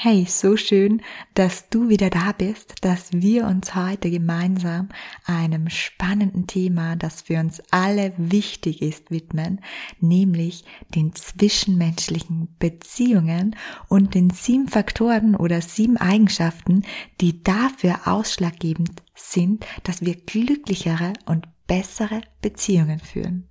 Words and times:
Hey, 0.00 0.26
so 0.28 0.56
schön, 0.56 1.02
dass 1.34 1.70
du 1.70 1.88
wieder 1.88 2.08
da 2.08 2.30
bist, 2.30 2.84
dass 2.84 3.12
wir 3.12 3.46
uns 3.46 3.74
heute 3.74 4.12
gemeinsam 4.12 4.90
einem 5.24 5.68
spannenden 5.70 6.46
Thema, 6.46 6.94
das 6.94 7.22
für 7.22 7.40
uns 7.40 7.60
alle 7.72 8.12
wichtig 8.16 8.80
ist, 8.80 9.10
widmen, 9.10 9.60
nämlich 9.98 10.64
den 10.94 11.16
zwischenmenschlichen 11.16 12.46
Beziehungen 12.60 13.56
und 13.88 14.14
den 14.14 14.30
sieben 14.30 14.68
Faktoren 14.68 15.34
oder 15.34 15.60
sieben 15.62 15.96
Eigenschaften, 15.96 16.84
die 17.20 17.42
dafür 17.42 18.02
ausschlaggebend 18.04 19.02
sind, 19.16 19.66
dass 19.82 20.02
wir 20.02 20.14
glücklichere 20.14 21.14
und 21.26 21.48
bessere 21.68 22.22
Beziehungen 22.42 22.98
führen. 22.98 23.46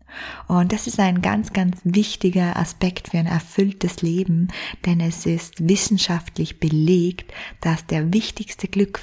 Und 0.47 0.73
das 0.73 0.87
ist 0.87 0.99
ein 0.99 1.21
ganz, 1.21 1.53
ganz 1.53 1.77
wichtiger 1.85 2.57
Aspekt 2.57 3.09
für 3.09 3.19
ein 3.19 3.27
erfülltes 3.27 4.01
Leben, 4.01 4.49
denn 4.85 4.99
es 4.99 5.25
ist 5.25 5.69
wissenschaftlich 5.69 6.59
belegt, 6.59 7.33
dass 7.61 7.85
der 7.85 8.11
wichtigste 8.11 8.67
Glück, 8.67 8.99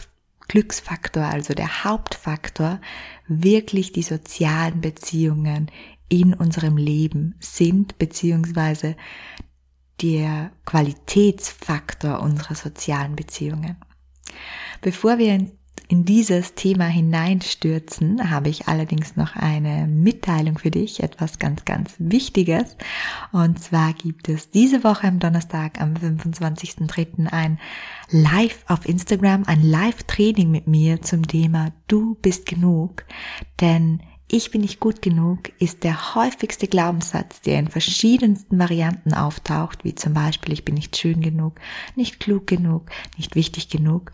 Glücksfaktor, 0.48 1.24
also 1.24 1.54
der 1.54 1.84
Hauptfaktor, 1.84 2.80
wirklich 3.26 3.92
die 3.92 4.02
sozialen 4.02 4.82
Beziehungen 4.82 5.70
in 6.08 6.34
unserem 6.34 6.76
Leben 6.76 7.36
sind, 7.40 7.96
beziehungsweise 7.98 8.96
der 10.02 10.50
Qualitätsfaktor 10.66 12.20
unserer 12.20 12.56
sozialen 12.56 13.16
Beziehungen. 13.16 13.76
Bevor 14.80 15.18
wir 15.18 15.48
in 15.88 16.04
dieses 16.04 16.54
Thema 16.54 16.86
hineinstürzen, 16.86 18.30
habe 18.30 18.48
ich 18.48 18.68
allerdings 18.68 19.16
noch 19.16 19.36
eine 19.36 19.86
Mitteilung 19.86 20.58
für 20.58 20.70
dich, 20.70 21.02
etwas 21.02 21.38
ganz, 21.38 21.64
ganz 21.64 21.94
Wichtiges. 21.98 22.76
Und 23.32 23.62
zwar 23.62 23.92
gibt 23.92 24.28
es 24.28 24.50
diese 24.50 24.82
Woche 24.82 25.06
am 25.06 25.18
Donnerstag, 25.18 25.80
am 25.80 25.94
25.03. 25.94 27.26
ein 27.30 27.58
Live 28.10 28.64
auf 28.66 28.88
Instagram, 28.88 29.44
ein 29.46 29.62
Live-Training 29.62 30.50
mit 30.50 30.66
mir 30.66 31.02
zum 31.02 31.26
Thema 31.26 31.72
Du 31.86 32.16
bist 32.22 32.46
genug. 32.46 33.04
Denn 33.60 34.00
ich 34.26 34.50
bin 34.50 34.62
nicht 34.62 34.80
gut 34.80 35.02
genug 35.02 35.52
ist 35.58 35.84
der 35.84 36.14
häufigste 36.14 36.66
Glaubenssatz, 36.66 37.42
der 37.42 37.58
in 37.58 37.68
verschiedensten 37.68 38.58
Varianten 38.58 39.12
auftaucht, 39.12 39.84
wie 39.84 39.94
zum 39.94 40.14
Beispiel 40.14 40.54
ich 40.54 40.64
bin 40.64 40.74
nicht 40.74 40.96
schön 40.96 41.20
genug, 41.20 41.60
nicht 41.94 42.20
klug 42.20 42.46
genug, 42.46 42.90
nicht 43.18 43.36
wichtig 43.36 43.68
genug 43.68 44.12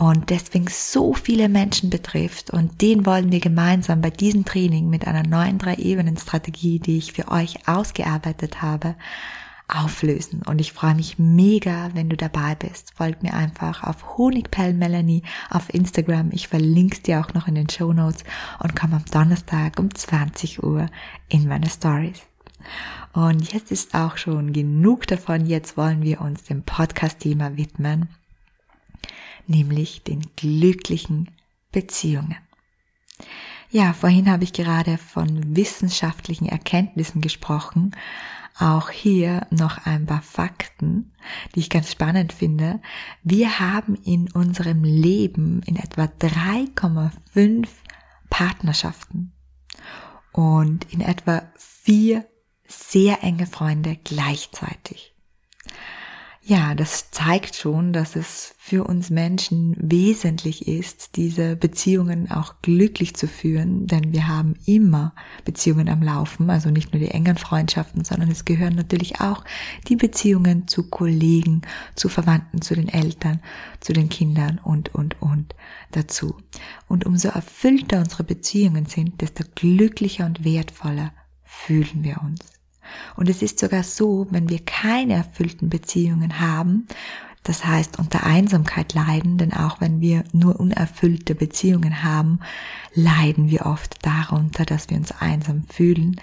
und 0.00 0.30
deswegen 0.30 0.66
so 0.66 1.12
viele 1.12 1.50
Menschen 1.50 1.90
betrifft. 1.90 2.48
Und 2.48 2.80
den 2.80 3.04
wollen 3.04 3.30
wir 3.30 3.38
gemeinsam 3.38 4.00
bei 4.00 4.08
diesem 4.08 4.46
Training 4.46 4.88
mit 4.88 5.06
einer 5.06 5.24
neuen 5.24 5.58
Drei-Ebenen-Strategie, 5.58 6.78
die 6.78 6.96
ich 6.96 7.12
für 7.12 7.28
euch 7.28 7.68
ausgearbeitet 7.68 8.62
habe, 8.62 8.94
auflösen. 9.68 10.40
Und 10.46 10.58
ich 10.58 10.72
freue 10.72 10.94
mich 10.94 11.18
mega, 11.18 11.90
wenn 11.92 12.08
du 12.08 12.16
dabei 12.16 12.54
bist. 12.54 12.94
Folgt 12.96 13.22
mir 13.22 13.34
einfach 13.34 13.84
auf 13.84 14.16
Honigpell 14.16 14.72
Melanie 14.72 15.22
auf 15.50 15.68
Instagram. 15.68 16.30
Ich 16.32 16.48
verlinke 16.48 16.96
es 16.96 17.02
dir 17.02 17.20
auch 17.20 17.34
noch 17.34 17.46
in 17.46 17.56
den 17.56 17.68
Show 17.68 17.92
Notes 17.92 18.24
und 18.62 18.74
komm 18.74 18.94
am 18.94 19.04
Donnerstag 19.04 19.78
um 19.78 19.94
20 19.94 20.62
Uhr 20.62 20.86
in 21.28 21.46
meine 21.46 21.68
Stories. 21.68 22.22
Und 23.12 23.52
jetzt 23.52 23.70
ist 23.70 23.94
auch 23.94 24.16
schon 24.16 24.54
genug 24.54 25.06
davon. 25.08 25.44
Jetzt 25.44 25.76
wollen 25.76 26.00
wir 26.00 26.22
uns 26.22 26.44
dem 26.44 26.62
Podcast-Thema 26.62 27.58
widmen 27.58 28.08
nämlich 29.50 30.02
den 30.02 30.22
glücklichen 30.36 31.30
Beziehungen. 31.72 32.36
Ja, 33.70 33.92
vorhin 33.92 34.30
habe 34.30 34.44
ich 34.44 34.52
gerade 34.52 34.98
von 34.98 35.54
wissenschaftlichen 35.54 36.46
Erkenntnissen 36.46 37.20
gesprochen. 37.20 37.94
Auch 38.58 38.90
hier 38.90 39.46
noch 39.50 39.86
ein 39.86 40.06
paar 40.06 40.22
Fakten, 40.22 41.12
die 41.54 41.60
ich 41.60 41.70
ganz 41.70 41.92
spannend 41.92 42.32
finde. 42.32 42.80
Wir 43.22 43.60
haben 43.60 43.94
in 43.94 44.30
unserem 44.32 44.82
Leben 44.82 45.62
in 45.66 45.76
etwa 45.76 46.04
3,5 46.04 47.68
Partnerschaften 48.28 49.32
und 50.32 50.92
in 50.92 51.00
etwa 51.00 51.42
vier 51.56 52.26
sehr 52.66 53.22
enge 53.22 53.46
Freunde 53.46 53.98
gleichzeitig. 54.02 55.09
Ja, 56.50 56.74
das 56.74 57.12
zeigt 57.12 57.54
schon, 57.54 57.92
dass 57.92 58.16
es 58.16 58.56
für 58.58 58.82
uns 58.82 59.08
Menschen 59.08 59.76
wesentlich 59.78 60.66
ist, 60.66 61.14
diese 61.14 61.54
Beziehungen 61.54 62.28
auch 62.28 62.54
glücklich 62.60 63.14
zu 63.14 63.28
führen, 63.28 63.86
denn 63.86 64.12
wir 64.12 64.26
haben 64.26 64.54
immer 64.66 65.14
Beziehungen 65.44 65.88
am 65.88 66.02
Laufen, 66.02 66.50
also 66.50 66.70
nicht 66.70 66.92
nur 66.92 66.98
die 66.98 67.12
engen 67.12 67.36
Freundschaften, 67.36 68.02
sondern 68.02 68.32
es 68.32 68.44
gehören 68.44 68.74
natürlich 68.74 69.20
auch 69.20 69.44
die 69.86 69.94
Beziehungen 69.94 70.66
zu 70.66 70.90
Kollegen, 70.90 71.62
zu 71.94 72.08
Verwandten, 72.08 72.62
zu 72.62 72.74
den 72.74 72.88
Eltern, 72.88 73.40
zu 73.78 73.92
den 73.92 74.08
Kindern 74.08 74.58
und, 74.58 74.92
und, 74.92 75.22
und 75.22 75.54
dazu. 75.92 76.36
Und 76.88 77.06
umso 77.06 77.28
erfüllter 77.28 78.00
unsere 78.00 78.24
Beziehungen 78.24 78.86
sind, 78.86 79.20
desto 79.20 79.44
glücklicher 79.54 80.26
und 80.26 80.44
wertvoller 80.44 81.12
fühlen 81.44 82.02
wir 82.02 82.20
uns. 82.22 82.59
Und 83.16 83.28
es 83.28 83.42
ist 83.42 83.58
sogar 83.58 83.82
so, 83.82 84.26
wenn 84.30 84.48
wir 84.48 84.60
keine 84.64 85.14
erfüllten 85.14 85.68
Beziehungen 85.68 86.40
haben, 86.40 86.86
das 87.42 87.64
heißt 87.64 87.98
unter 87.98 88.24
Einsamkeit 88.24 88.92
leiden, 88.92 89.38
denn 89.38 89.52
auch 89.52 89.80
wenn 89.80 90.00
wir 90.00 90.24
nur 90.32 90.60
unerfüllte 90.60 91.34
Beziehungen 91.34 92.02
haben, 92.02 92.40
leiden 92.94 93.48
wir 93.48 93.66
oft 93.66 94.04
darunter, 94.04 94.64
dass 94.64 94.90
wir 94.90 94.96
uns 94.96 95.12
einsam 95.12 95.64
fühlen, 95.64 96.20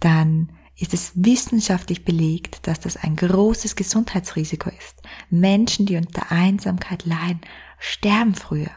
dann 0.00 0.48
ist 0.76 0.94
es 0.94 1.12
wissenschaftlich 1.14 2.04
belegt, 2.04 2.66
dass 2.66 2.80
das 2.80 2.96
ein 2.96 3.14
großes 3.14 3.76
Gesundheitsrisiko 3.76 4.70
ist. 4.70 5.02
Menschen, 5.30 5.86
die 5.86 5.96
unter 5.96 6.32
Einsamkeit 6.32 7.04
leiden, 7.04 7.42
sterben 7.78 8.34
früher. 8.34 8.70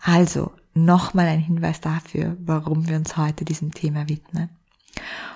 Also 0.00 0.52
nochmal 0.74 1.26
ein 1.26 1.38
Hinweis 1.38 1.80
dafür, 1.80 2.36
warum 2.40 2.88
wir 2.88 2.96
uns 2.96 3.16
heute 3.16 3.44
diesem 3.44 3.72
Thema 3.72 4.08
widmen. 4.08 4.48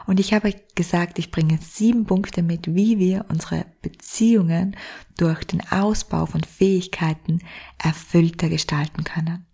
Und 0.06 0.20
ich 0.20 0.32
habe 0.32 0.54
gesagt, 0.74 1.18
ich 1.18 1.30
bringe 1.30 1.58
sieben 1.58 2.06
Punkte 2.06 2.42
mit, 2.42 2.74
wie 2.74 2.98
wir 2.98 3.26
unsere 3.28 3.66
Beziehungen 3.82 4.76
durch 5.16 5.44
den 5.44 5.62
Ausbau 5.70 6.26
von 6.26 6.42
Fähigkeiten 6.42 7.40
erfüllter 7.78 8.48
gestalten 8.48 9.04
können. 9.04 9.46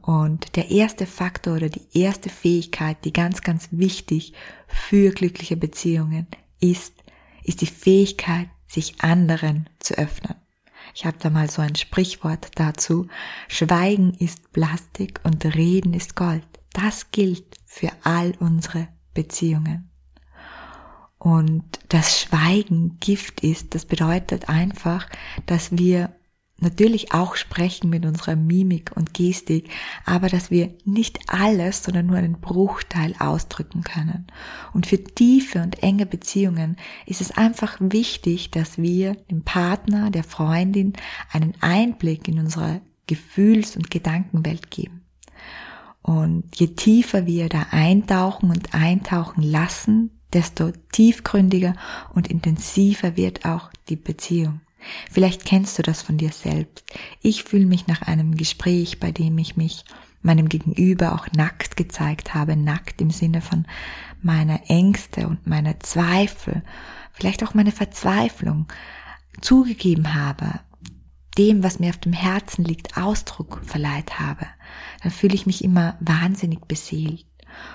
Und 0.00 0.56
der 0.56 0.70
erste 0.70 1.04
Faktor 1.06 1.56
oder 1.56 1.68
die 1.68 1.86
erste 1.92 2.30
Fähigkeit, 2.30 3.04
die 3.04 3.12
ganz, 3.12 3.42
ganz 3.42 3.68
wichtig 3.72 4.32
für 4.66 5.10
glückliche 5.10 5.56
Beziehungen 5.56 6.26
ist, 6.60 6.94
ist 7.44 7.60
die 7.60 7.66
Fähigkeit, 7.66 8.48
sich 8.66 9.00
anderen 9.00 9.68
zu 9.78 9.98
öffnen. 9.98 10.34
Ich 10.94 11.04
habe 11.04 11.18
da 11.20 11.30
mal 11.30 11.50
so 11.50 11.62
ein 11.62 11.74
Sprichwort 11.74 12.50
dazu. 12.54 13.06
Schweigen 13.48 14.14
ist 14.14 14.52
Plastik 14.52 15.20
und 15.24 15.44
Reden 15.44 15.94
ist 15.94 16.16
Gold. 16.16 16.46
Das 16.72 17.10
gilt 17.10 17.58
für 17.66 17.90
all 18.02 18.34
unsere 18.38 18.88
Beziehungen. 19.18 19.90
Und 21.18 21.64
das 21.88 22.20
Schweigen 22.20 22.98
Gift 23.00 23.40
ist, 23.40 23.74
das 23.74 23.84
bedeutet 23.84 24.48
einfach, 24.48 25.08
dass 25.46 25.76
wir 25.76 26.14
natürlich 26.60 27.12
auch 27.12 27.34
sprechen 27.34 27.90
mit 27.90 28.06
unserer 28.06 28.36
Mimik 28.36 28.92
und 28.94 29.14
Gestik, 29.14 29.70
aber 30.04 30.28
dass 30.28 30.52
wir 30.52 30.72
nicht 30.84 31.18
alles, 31.26 31.82
sondern 31.82 32.06
nur 32.06 32.16
einen 32.18 32.40
Bruchteil 32.40 33.16
ausdrücken 33.18 33.82
können. 33.82 34.28
Und 34.72 34.86
für 34.86 35.02
tiefe 35.02 35.62
und 35.62 35.82
enge 35.82 36.06
Beziehungen 36.06 36.76
ist 37.04 37.20
es 37.20 37.32
einfach 37.32 37.76
wichtig, 37.80 38.52
dass 38.52 38.78
wir 38.78 39.14
dem 39.32 39.42
Partner, 39.42 40.12
der 40.12 40.22
Freundin 40.22 40.92
einen 41.32 41.54
Einblick 41.60 42.28
in 42.28 42.38
unsere 42.38 42.82
Gefühls- 43.08 43.76
und 43.76 43.90
Gedankenwelt 43.90 44.70
geben. 44.70 44.97
Und 46.08 46.44
je 46.54 46.68
tiefer 46.68 47.26
wir 47.26 47.50
da 47.50 47.66
eintauchen 47.70 48.48
und 48.48 48.72
eintauchen 48.74 49.42
lassen, 49.42 50.10
desto 50.32 50.72
tiefgründiger 50.90 51.74
und 52.14 52.28
intensiver 52.28 53.18
wird 53.18 53.44
auch 53.44 53.70
die 53.90 53.96
Beziehung. 53.96 54.62
Vielleicht 55.10 55.44
kennst 55.44 55.78
du 55.78 55.82
das 55.82 56.00
von 56.00 56.16
dir 56.16 56.32
selbst. 56.32 56.82
Ich 57.20 57.44
fühle 57.44 57.66
mich 57.66 57.88
nach 57.88 58.00
einem 58.00 58.36
Gespräch, 58.38 59.00
bei 59.00 59.12
dem 59.12 59.36
ich 59.36 59.58
mich 59.58 59.84
meinem 60.22 60.48
Gegenüber 60.48 61.12
auch 61.12 61.30
nackt 61.36 61.76
gezeigt 61.76 62.32
habe, 62.32 62.56
nackt 62.56 63.02
im 63.02 63.10
Sinne 63.10 63.42
von 63.42 63.66
meiner 64.22 64.60
Ängste 64.70 65.28
und 65.28 65.46
meiner 65.46 65.78
Zweifel, 65.80 66.62
vielleicht 67.12 67.44
auch 67.44 67.52
meine 67.52 67.72
Verzweiflung 67.72 68.66
zugegeben 69.42 70.14
habe, 70.14 70.60
dem, 71.38 71.62
was 71.62 71.78
mir 71.78 71.90
auf 71.90 71.98
dem 71.98 72.12
Herzen 72.12 72.64
liegt, 72.64 72.96
Ausdruck 72.96 73.60
verleiht 73.64 74.18
habe, 74.18 74.46
dann 75.02 75.12
fühle 75.12 75.34
ich 75.34 75.46
mich 75.46 75.64
immer 75.64 75.96
wahnsinnig 76.00 76.66
beseelt. 76.66 77.24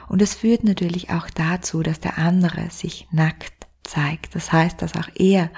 Und 0.07 0.21
es 0.21 0.35
führt 0.35 0.63
natürlich 0.63 1.09
auch 1.09 1.29
dazu, 1.29 1.81
dass 1.81 1.99
der 1.99 2.17
andere 2.17 2.69
sich 2.69 3.07
nackt 3.11 3.67
zeigt. 3.83 4.35
Das 4.35 4.51
heißt, 4.51 4.81
dass 4.81 4.95
auch 4.95 5.09
er 5.15 5.49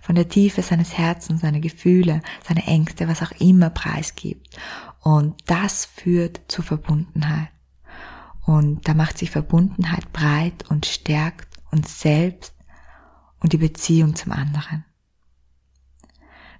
von 0.00 0.14
der 0.14 0.28
Tiefe 0.28 0.62
seines 0.62 0.96
Herzens 0.96 1.42
seine 1.42 1.60
Gefühle, 1.60 2.22
seine 2.46 2.66
Ängste, 2.66 3.08
was 3.08 3.22
auch 3.22 3.32
immer 3.40 3.70
preisgibt. 3.70 4.56
Und 5.00 5.36
das 5.46 5.86
führt 5.86 6.40
zur 6.48 6.64
Verbundenheit. 6.64 7.48
Und 8.44 8.86
da 8.88 8.94
macht 8.94 9.18
sich 9.18 9.30
Verbundenheit 9.30 10.12
breit 10.12 10.64
und 10.68 10.86
stärkt 10.86 11.58
uns 11.70 12.00
selbst 12.00 12.54
und 13.40 13.52
die 13.52 13.58
Beziehung 13.58 14.16
zum 14.16 14.32
anderen. 14.32 14.84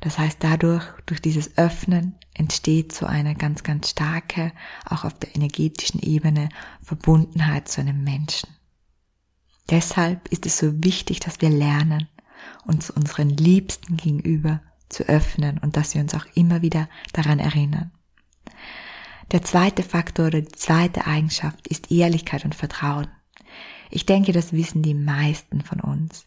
Das 0.00 0.18
heißt, 0.18 0.38
dadurch, 0.40 0.84
durch 1.06 1.20
dieses 1.20 1.58
Öffnen 1.58 2.14
entsteht 2.34 2.92
so 2.92 3.06
eine 3.06 3.34
ganz, 3.34 3.62
ganz 3.62 3.90
starke, 3.90 4.52
auch 4.86 5.04
auf 5.04 5.18
der 5.18 5.34
energetischen 5.36 6.00
Ebene, 6.00 6.48
Verbundenheit 6.82 7.68
zu 7.68 7.82
einem 7.82 8.02
Menschen. 8.02 8.48
Deshalb 9.68 10.28
ist 10.28 10.46
es 10.46 10.58
so 10.58 10.82
wichtig, 10.82 11.20
dass 11.20 11.40
wir 11.40 11.50
lernen, 11.50 12.08
uns 12.64 12.90
unseren 12.90 13.28
Liebsten 13.28 13.96
gegenüber 13.96 14.62
zu 14.88 15.04
öffnen 15.04 15.58
und 15.58 15.76
dass 15.76 15.94
wir 15.94 16.00
uns 16.00 16.14
auch 16.14 16.26
immer 16.34 16.62
wieder 16.62 16.88
daran 17.12 17.38
erinnern. 17.38 17.92
Der 19.32 19.42
zweite 19.42 19.82
Faktor 19.82 20.26
oder 20.26 20.40
die 20.40 20.52
zweite 20.52 21.06
Eigenschaft 21.06 21.68
ist 21.68 21.92
Ehrlichkeit 21.92 22.44
und 22.44 22.54
Vertrauen. 22.54 23.06
Ich 23.90 24.06
denke, 24.06 24.32
das 24.32 24.52
wissen 24.52 24.82
die 24.82 24.94
meisten 24.94 25.62
von 25.62 25.80
uns. 25.80 26.26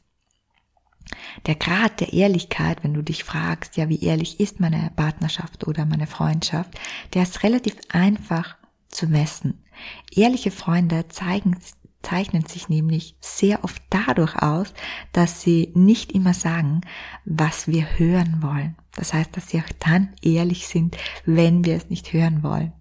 Der 1.45 1.55
Grad 1.55 1.99
der 1.99 2.13
Ehrlichkeit, 2.13 2.83
wenn 2.83 2.93
du 2.93 3.01
dich 3.01 3.23
fragst, 3.23 3.77
ja, 3.77 3.89
wie 3.89 4.03
ehrlich 4.03 4.39
ist 4.39 4.59
meine 4.59 4.91
Partnerschaft 4.95 5.67
oder 5.67 5.85
meine 5.85 6.07
Freundschaft, 6.07 6.79
der 7.13 7.23
ist 7.23 7.43
relativ 7.43 7.75
einfach 7.89 8.55
zu 8.87 9.07
messen. 9.07 9.63
Ehrliche 10.11 10.51
Freunde 10.51 11.07
zeigen, 11.09 11.57
zeichnen 12.01 12.45
sich 12.45 12.69
nämlich 12.69 13.15
sehr 13.21 13.63
oft 13.63 13.81
dadurch 13.89 14.35
aus, 14.35 14.73
dass 15.11 15.41
sie 15.41 15.71
nicht 15.73 16.11
immer 16.11 16.33
sagen, 16.33 16.81
was 17.25 17.67
wir 17.67 17.97
hören 17.97 18.39
wollen. 18.41 18.75
Das 18.95 19.13
heißt, 19.13 19.35
dass 19.35 19.49
sie 19.49 19.59
auch 19.59 19.73
dann 19.79 20.09
ehrlich 20.21 20.67
sind, 20.67 20.97
wenn 21.25 21.65
wir 21.65 21.75
es 21.75 21.89
nicht 21.89 22.13
hören 22.13 22.43
wollen. 22.43 22.73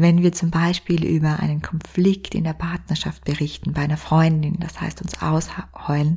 Wenn 0.00 0.22
wir 0.22 0.32
zum 0.32 0.50
Beispiel 0.50 1.04
über 1.04 1.40
einen 1.40 1.60
Konflikt 1.60 2.34
in 2.34 2.44
der 2.44 2.54
Partnerschaft 2.54 3.24
berichten, 3.24 3.74
bei 3.74 3.82
einer 3.82 3.98
Freundin, 3.98 4.58
das 4.58 4.80
heißt 4.80 5.02
uns 5.02 5.20
ausheulen, 5.20 6.16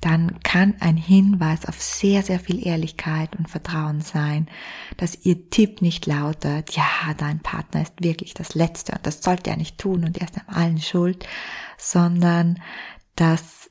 dann 0.00 0.40
kann 0.40 0.76
ein 0.80 0.96
Hinweis 0.96 1.66
auf 1.66 1.80
sehr, 1.82 2.22
sehr 2.22 2.40
viel 2.40 2.66
Ehrlichkeit 2.66 3.36
und 3.36 3.50
Vertrauen 3.50 4.00
sein, 4.00 4.48
dass 4.96 5.26
ihr 5.26 5.50
Tipp 5.50 5.82
nicht 5.82 6.06
lautet, 6.06 6.70
ja, 6.70 6.84
dein 7.18 7.40
Partner 7.40 7.82
ist 7.82 8.02
wirklich 8.02 8.32
das 8.32 8.54
Letzte 8.54 8.92
und 8.92 9.06
das 9.06 9.22
sollte 9.22 9.50
er 9.50 9.56
nicht 9.56 9.76
tun 9.76 10.04
und 10.04 10.16
er 10.16 10.28
ist 10.28 10.38
an 10.38 10.54
allen 10.54 10.80
schuld, 10.80 11.26
sondern 11.76 12.62
dass 13.14 13.70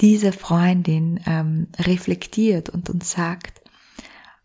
diese 0.00 0.32
Freundin 0.32 1.20
ähm, 1.26 1.68
reflektiert 1.78 2.70
und 2.70 2.88
uns 2.88 3.10
sagt, 3.10 3.60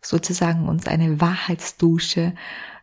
sozusagen 0.02 0.68
uns 0.68 0.86
eine 0.86 1.20
Wahrheitsdusche 1.20 2.34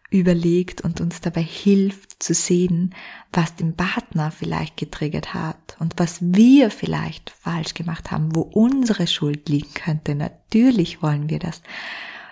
überlegt 0.09 0.81
und 0.81 1.01
uns 1.01 1.19
dabei 1.21 1.41
hilft 1.41 2.23
zu 2.23 2.33
sehen, 2.33 2.95
was 3.33 3.55
den 3.55 3.75
Partner 3.75 4.31
vielleicht 4.31 4.77
getriggert 4.77 5.33
hat 5.33 5.75
und 5.79 5.93
was 5.97 6.19
wir 6.21 6.71
vielleicht 6.71 7.29
falsch 7.29 7.73
gemacht 7.73 8.11
haben, 8.11 8.35
wo 8.35 8.41
unsere 8.41 9.07
Schuld 9.07 9.49
liegen 9.49 9.73
könnte. 9.73 10.15
Natürlich 10.15 11.01
wollen 11.01 11.29
wir 11.29 11.39
das 11.39 11.61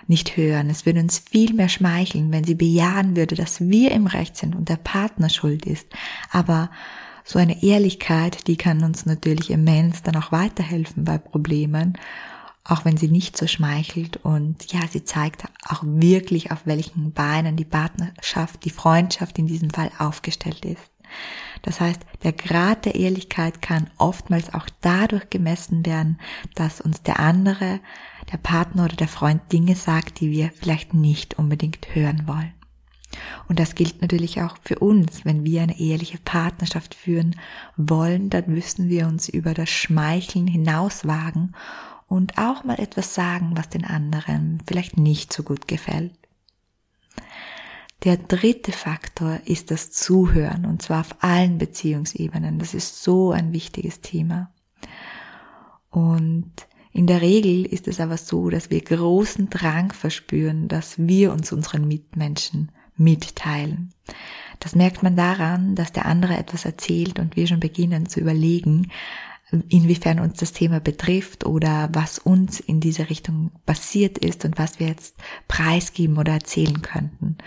nicht 0.08 0.38
hören. 0.38 0.70
Es 0.70 0.86
würde 0.86 1.02
uns 1.02 1.20
viel 1.20 1.54
mehr 1.54 1.70
schmeicheln, 1.70 2.32
wenn 2.32 2.44
sie 2.44 2.56
bejahen 2.56 3.16
würde, 3.16 3.36
dass 3.36 3.60
wir 3.60 3.92
im 3.92 4.08
Recht 4.08 4.38
sind 4.38 4.56
und 4.56 4.70
der 4.70 4.78
Partner 4.78 5.30
schuld 5.30 5.66
ist. 5.66 5.88
Aber 6.32 6.70
so 7.24 7.40
eine 7.40 7.64
Ehrlichkeit, 7.64 8.48
die 8.48 8.56
kann 8.56 8.84
uns 8.84 9.06
natürlich 9.06 9.50
immens 9.50 10.04
dann 10.04 10.16
auch 10.16 10.32
weiterhelfen 10.32 11.06
bei 11.06 11.18
Problemen 11.18 11.98
auch 12.68 12.84
wenn 12.84 12.98
sie 12.98 13.08
nicht 13.08 13.38
so 13.38 13.46
schmeichelt 13.46 14.18
und 14.18 14.74
ja, 14.74 14.82
sie 14.90 15.04
zeigt 15.04 15.46
auch 15.68 15.84
wirklich, 15.84 16.52
auf 16.52 16.66
welchen 16.66 17.14
Beinen 17.14 17.56
die 17.56 17.66
Partnerschaft, 17.66 18.66
die 18.66 18.72
Freundschaft 18.72 19.38
in 19.38 19.46
diesem 19.46 19.70
Fall 19.70 19.92
aufgestellt 20.00 20.66
ist. 20.66 20.92
Das 21.62 21.80
heißt, 21.80 22.02
der 22.24 22.34
Grad 22.34 22.86
der 22.86 22.96
Ehrlichkeit 22.96 23.62
kann 23.62 23.90
oftmals 23.98 24.54
auch 24.54 24.68
dadurch 24.82 25.30
gemessen 25.30 25.86
werden, 25.86 26.20
dass 26.56 26.82
uns 26.82 27.04
der 27.04 27.20
andere, 27.20 27.80
der 28.32 28.38
Partner 28.38 28.86
oder 28.86 28.96
der 28.96 29.08
Freund 29.08 29.42
Dinge 29.54 29.76
sagt, 29.76 30.20
die 30.20 30.32
wir 30.32 30.52
vielleicht 30.52 30.96
nicht 30.96 31.38
unbedingt 31.38 31.94
hören 31.94 32.28
wollen. 32.28 32.54
Und 33.48 33.60
das 33.60 33.76
gilt 33.76 34.02
natürlich 34.02 34.42
auch 34.42 34.58
für 34.64 34.80
uns. 34.80 35.24
Wenn 35.24 35.46
wir 35.46 35.62
eine 35.62 35.80
ehrliche 35.80 36.18
Partnerschaft 36.18 36.96
führen 36.96 37.36
wollen, 37.78 38.30
dann 38.30 38.46
müssen 38.48 38.90
wir 38.90 39.08
uns 39.08 39.30
über 39.30 39.54
das 39.54 39.70
Schmeicheln 39.70 40.48
hinauswagen 40.48 41.56
und 42.08 42.38
auch 42.38 42.64
mal 42.64 42.80
etwas 42.80 43.14
sagen, 43.14 43.52
was 43.56 43.70
den 43.70 43.86
anderen 43.86 44.62
vielleicht 44.68 44.98
nicht 44.98 45.34
so 45.34 45.44
gut 45.44 45.68
gefällt. 45.68 46.14
Der 48.04 48.18
dritte 48.18 48.72
Faktor 48.72 49.40
ist 49.46 49.72
das 49.72 49.92
Zuhören 49.92 50.66
und 50.66 50.82
zwar 50.82 51.02
auf 51.02 51.24
allen 51.24 51.58
Beziehungsebenen. 51.58 52.60
Das 52.60 52.74
ist 52.74 53.02
so 53.02 53.32
ein 53.32 53.52
wichtiges 53.52 54.02
Thema. 54.02 54.52
Und 55.90 56.52
in 56.92 57.08
der 57.08 57.22
Regel 57.22 57.66
ist 57.66 57.88
es 57.88 58.00
aber 58.00 58.18
so, 58.18 58.50
dass 58.50 58.70
wir 58.70 58.82
großen 58.82 59.50
Drang 59.50 59.92
verspüren, 59.92 60.68
dass 60.68 60.98
wir 60.98 61.34
uns 61.34 61.52
unseren 61.52 61.88
Mitmenschen 61.88 62.72
mitteilen. 62.96 63.94
Das 64.60 64.76
merkt 64.76 65.04
man 65.04 65.16
daran, 65.16 65.76
dass 65.76 65.92
der 65.92 66.06
andere 66.06 66.38
etwas 66.38 66.64
erzählt 66.66 67.20
und 67.20 67.36
wir 67.36 67.48
schon 67.48 67.60
beginnen 67.60 68.08
zu 68.08 68.20
überlegen, 68.20 68.92
inwiefern 69.70 70.20
uns 70.20 70.40
das 70.40 70.54
Thema 70.54 70.80
betrifft 70.80 71.46
oder 71.46 71.90
was 71.94 72.20
uns 72.20 72.60
in 72.60 72.80
diese 72.80 73.10
Richtung 73.10 73.52
passiert 73.66 74.18
ist 74.18 74.44
und 74.46 74.58
was 74.58 74.80
wir 74.80 74.88
jetzt 74.88 75.16
preisgeben 75.48 76.18
oder 76.18 76.34
erzählen 76.34 76.82
könnten. 76.82 77.38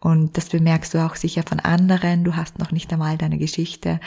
Und 0.00 0.36
das 0.36 0.48
bemerkst 0.48 0.94
du 0.94 1.04
auch 1.04 1.16
sicher 1.16 1.42
von 1.42 1.60
anderen. 1.60 2.24
Du 2.24 2.36
hast 2.36 2.58
noch 2.58 2.72
nicht 2.72 2.92
einmal 2.92 3.16
deine 3.16 3.38
Geschichte 3.38 4.00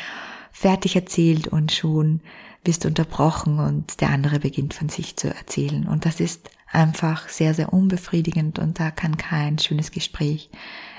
fertig 0.52 0.96
erzählt 0.96 1.48
und 1.48 1.72
schon 1.72 2.22
bist 2.64 2.86
unterbrochen 2.86 3.60
und 3.60 4.02
der 4.02 4.10
andere 4.10 4.40
beginnt 4.40 4.74
von 4.74 4.90
sich 4.90 5.16
zu 5.16 5.34
erzählen. 5.34 5.88
Und 5.88 6.06
das 6.06 6.20
ist 6.20 6.50
einfach 6.72 7.30
sehr, 7.30 7.54
sehr 7.54 7.74
unbefriedigend 7.74 8.60
und 8.60 8.80
da 8.80 8.92
kann 8.92 9.18
kein 9.18 9.60
schönes 9.60 9.92
Gespräch 9.92 10.50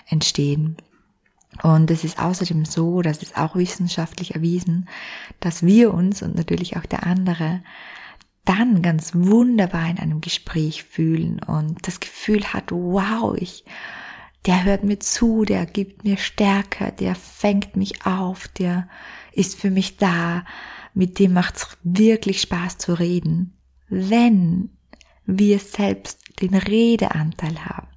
entstehen. 0.09 0.76
Und 1.62 1.90
es 1.90 2.04
ist 2.04 2.19
außerdem 2.19 2.64
so, 2.64 3.02
das 3.02 3.23
ist 3.23 3.37
auch 3.37 3.57
wissenschaftlich 3.57 4.35
erwiesen, 4.35 4.88
dass 5.40 5.64
wir 5.64 5.92
uns 5.92 6.23
und 6.23 6.37
natürlich 6.37 6.76
auch 6.76 6.87
der 6.87 7.07
andere 7.07 7.62
dann 8.45 8.83
ganz 8.83 9.14
wunderbar 9.14 9.88
in 9.88 9.99
einem 9.99 10.21
Gespräch 10.21 10.85
fühlen 10.85 11.40
und 11.42 11.87
das 11.87 12.00
Gefühl 12.00 12.45
hat, 12.45 12.71
wow, 12.71 13.37
ich, 13.37 13.64
der 14.47 14.64
hört 14.64 14.85
mir 14.85 14.99
zu, 14.99 15.45
der 15.45 15.66
gibt 15.66 16.04
mir 16.04 16.16
Stärke, 16.16 16.92
der 16.99 17.14
fängt 17.14 17.76
mich 17.76 18.07
auf, 18.07 18.49
der 18.49 18.88
ist 19.33 19.59
für 19.59 19.71
mich 19.71 19.99
da, 19.99 20.45
mit 20.95 21.19
dem 21.19 21.35
macht 21.35 21.57
es 21.57 21.69
wirklich 21.83 22.40
Spaß 22.40 22.78
zu 22.78 22.99
reden, 22.99 23.57
wenn 23.88 24.71
wir 25.26 25.59
selbst 25.59 26.40
den 26.40 26.54
Redeanteil 26.54 27.64
haben. 27.64 27.88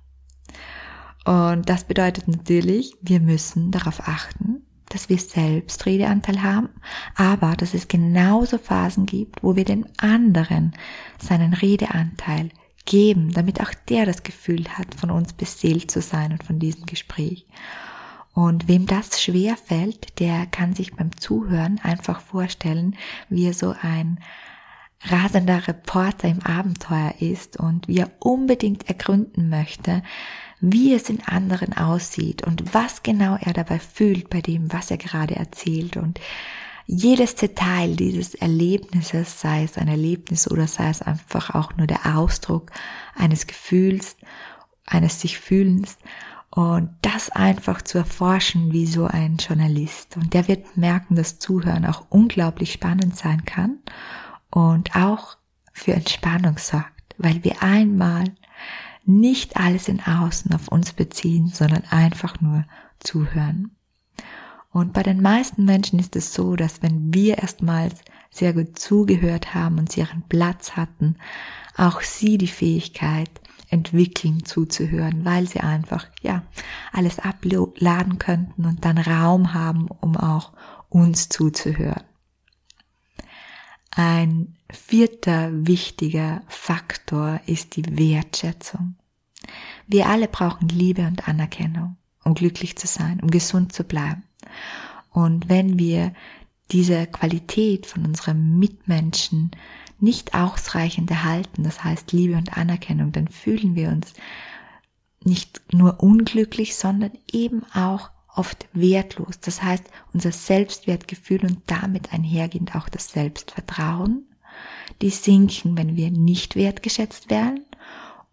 Und 1.25 1.69
das 1.69 1.85
bedeutet 1.85 2.27
natürlich, 2.27 2.95
wir 3.01 3.19
müssen 3.19 3.71
darauf 3.71 4.07
achten, 4.07 4.63
dass 4.89 5.09
wir 5.09 5.17
selbst 5.17 5.85
Redeanteil 5.85 6.43
haben, 6.43 6.69
aber 7.15 7.55
dass 7.55 7.73
es 7.73 7.87
genauso 7.87 8.57
Phasen 8.57 9.05
gibt, 9.05 9.41
wo 9.41 9.55
wir 9.55 9.65
den 9.65 9.87
anderen 9.97 10.73
seinen 11.17 11.53
Redeanteil 11.53 12.49
geben, 12.85 13.31
damit 13.31 13.61
auch 13.61 13.73
der 13.89 14.05
das 14.05 14.23
Gefühl 14.23 14.65
hat, 14.69 14.93
von 14.95 15.09
uns 15.09 15.33
beseelt 15.33 15.89
zu 15.89 16.01
sein 16.01 16.33
und 16.33 16.43
von 16.43 16.59
diesem 16.59 16.85
Gespräch. 16.85 17.47
Und 18.33 18.67
wem 18.67 18.87
das 18.87 19.21
schwer 19.21 19.55
fällt, 19.55 20.19
der 20.19 20.47
kann 20.47 20.73
sich 20.73 20.95
beim 20.95 21.15
Zuhören 21.17 21.79
einfach 21.81 22.19
vorstellen, 22.19 22.95
wie 23.29 23.45
er 23.45 23.53
so 23.53 23.75
ein 23.81 24.19
rasender 25.05 25.67
Reporter 25.67 26.27
im 26.27 26.41
Abenteuer 26.41 27.13
ist 27.19 27.57
und 27.57 27.87
wie 27.87 27.99
er 27.99 28.11
unbedingt 28.19 28.87
ergründen 28.87 29.49
möchte, 29.49 30.01
wie 30.65 30.93
es 30.93 31.09
in 31.09 31.21
anderen 31.23 31.73
aussieht 31.73 32.47
und 32.47 32.73
was 32.73 33.03
genau 33.03 33.37
er 33.41 33.51
dabei 33.51 33.79
fühlt 33.79 34.29
bei 34.29 34.39
dem, 34.39 34.71
was 34.71 34.91
er 34.91 34.97
gerade 34.97 35.35
erzählt. 35.35 35.97
Und 35.97 36.21
jedes 36.85 37.35
Detail 37.35 37.97
dieses 37.97 38.33
Erlebnisses, 38.33 39.41
sei 39.41 39.65
es 39.65 39.77
ein 39.77 39.89
Erlebnis 39.89 40.49
oder 40.49 40.67
sei 40.67 40.89
es 40.89 41.01
einfach 41.01 41.53
auch 41.53 41.75
nur 41.75 41.85
der 41.85 42.15
Ausdruck 42.15 42.71
eines 43.13 43.45
Gefühls, 43.45 44.15
eines 44.85 45.19
sich 45.19 45.37
Fühlens. 45.37 45.97
Und 46.49 46.91
das 47.01 47.29
einfach 47.29 47.81
zu 47.81 47.97
erforschen 47.97 48.71
wie 48.71 48.85
so 48.85 49.05
ein 49.05 49.35
Journalist. 49.35 50.15
Und 50.15 50.33
der 50.33 50.47
wird 50.47 50.77
merken, 50.77 51.15
dass 51.15 51.39
Zuhören 51.39 51.85
auch 51.85 52.05
unglaublich 52.09 52.71
spannend 52.71 53.17
sein 53.17 53.43
kann 53.43 53.79
und 54.49 54.95
auch 54.95 55.35
für 55.73 55.93
Entspannung 55.93 56.57
sorgt, 56.57 57.15
weil 57.17 57.43
wir 57.43 57.61
einmal 57.61 58.25
nicht 59.05 59.57
alles 59.57 59.87
in 59.87 60.01
Außen 60.01 60.53
auf 60.53 60.67
uns 60.67 60.93
beziehen, 60.93 61.47
sondern 61.47 61.83
einfach 61.89 62.39
nur 62.41 62.65
zuhören. 62.99 63.71
Und 64.71 64.93
bei 64.93 65.03
den 65.03 65.21
meisten 65.21 65.65
Menschen 65.65 65.99
ist 65.99 66.15
es 66.15 66.33
so, 66.33 66.55
dass 66.55 66.81
wenn 66.81 67.13
wir 67.13 67.37
erstmals 67.37 68.01
sehr 68.31 68.53
gut 68.53 68.79
zugehört 68.79 69.53
haben 69.53 69.77
und 69.77 69.91
sie 69.91 69.99
ihren 69.99 70.23
Platz 70.23 70.71
hatten, 70.71 71.17
auch 71.77 72.01
sie 72.01 72.37
die 72.37 72.47
Fähigkeit 72.47 73.29
entwickeln 73.69 74.45
zuzuhören, 74.45 75.25
weil 75.25 75.47
sie 75.47 75.59
einfach, 75.59 76.07
ja, 76.21 76.43
alles 76.91 77.19
abladen 77.19 78.17
könnten 78.19 78.65
und 78.65 78.85
dann 78.85 78.97
Raum 78.97 79.53
haben, 79.53 79.87
um 79.87 80.17
auch 80.17 80.53
uns 80.89 81.29
zuzuhören. 81.29 82.03
Ein 83.95 84.55
vierter 84.71 85.49
wichtiger 85.51 86.41
Faktor 86.47 87.39
ist 87.45 87.75
die 87.75 87.85
Wertschätzung. 87.97 88.95
Wir 89.87 90.07
alle 90.07 90.27
brauchen 90.27 90.67
Liebe 90.69 91.05
und 91.05 91.27
Anerkennung, 91.27 91.97
um 92.23 92.33
glücklich 92.33 92.75
zu 92.75 92.87
sein, 92.87 93.19
um 93.21 93.29
gesund 93.29 93.73
zu 93.73 93.83
bleiben. 93.83 94.23
Und 95.11 95.47
wenn 95.47 95.77
wir 95.77 96.13
diese 96.71 97.05
Qualität 97.05 97.85
von 97.85 98.05
unserem 98.05 98.57
Mitmenschen 98.57 99.51
nicht 99.99 100.33
ausreichend 100.33 101.11
erhalten, 101.11 101.63
das 101.63 101.83
heißt 101.83 102.11
Liebe 102.13 102.35
und 102.35 102.57
Anerkennung, 102.57 103.11
dann 103.11 103.27
fühlen 103.27 103.75
wir 103.75 103.89
uns 103.89 104.13
nicht 105.23 105.61
nur 105.71 106.01
unglücklich, 106.01 106.75
sondern 106.75 107.11
eben 107.31 107.63
auch 107.73 108.09
oft 108.35 108.67
wertlos. 108.73 109.39
Das 109.39 109.61
heißt, 109.61 109.83
unser 110.13 110.31
Selbstwertgefühl 110.31 111.41
und 111.45 111.59
damit 111.67 112.13
einhergehend 112.13 112.75
auch 112.75 112.89
das 112.89 113.09
Selbstvertrauen, 113.11 114.25
die 115.01 115.09
sinken, 115.09 115.77
wenn 115.77 115.95
wir 115.95 116.11
nicht 116.11 116.55
wertgeschätzt 116.55 117.29
werden 117.29 117.65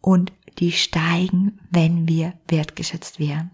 und 0.01 0.33
die 0.59 0.73
steigen, 0.73 1.61
wenn 1.71 2.09
wir 2.09 2.35
wertgeschätzt 2.49 3.19
werden. 3.19 3.51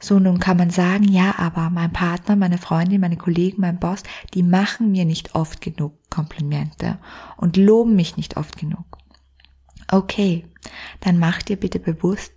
So, 0.00 0.18
nun 0.18 0.40
kann 0.40 0.56
man 0.56 0.70
sagen, 0.70 1.04
ja, 1.04 1.38
aber 1.38 1.70
mein 1.70 1.92
Partner, 1.92 2.34
meine 2.34 2.58
Freundin, 2.58 3.00
meine 3.00 3.16
Kollegen, 3.16 3.60
mein 3.60 3.78
Boss, 3.78 4.02
die 4.34 4.42
machen 4.42 4.90
mir 4.90 5.04
nicht 5.04 5.36
oft 5.36 5.60
genug 5.60 5.94
Komplimente 6.10 6.98
und 7.36 7.56
loben 7.56 7.94
mich 7.94 8.16
nicht 8.16 8.36
oft 8.36 8.56
genug. 8.56 8.98
Okay, 9.88 10.44
dann 11.00 11.18
mach 11.18 11.42
dir 11.42 11.56
bitte 11.56 11.78
bewusst, 11.78 12.32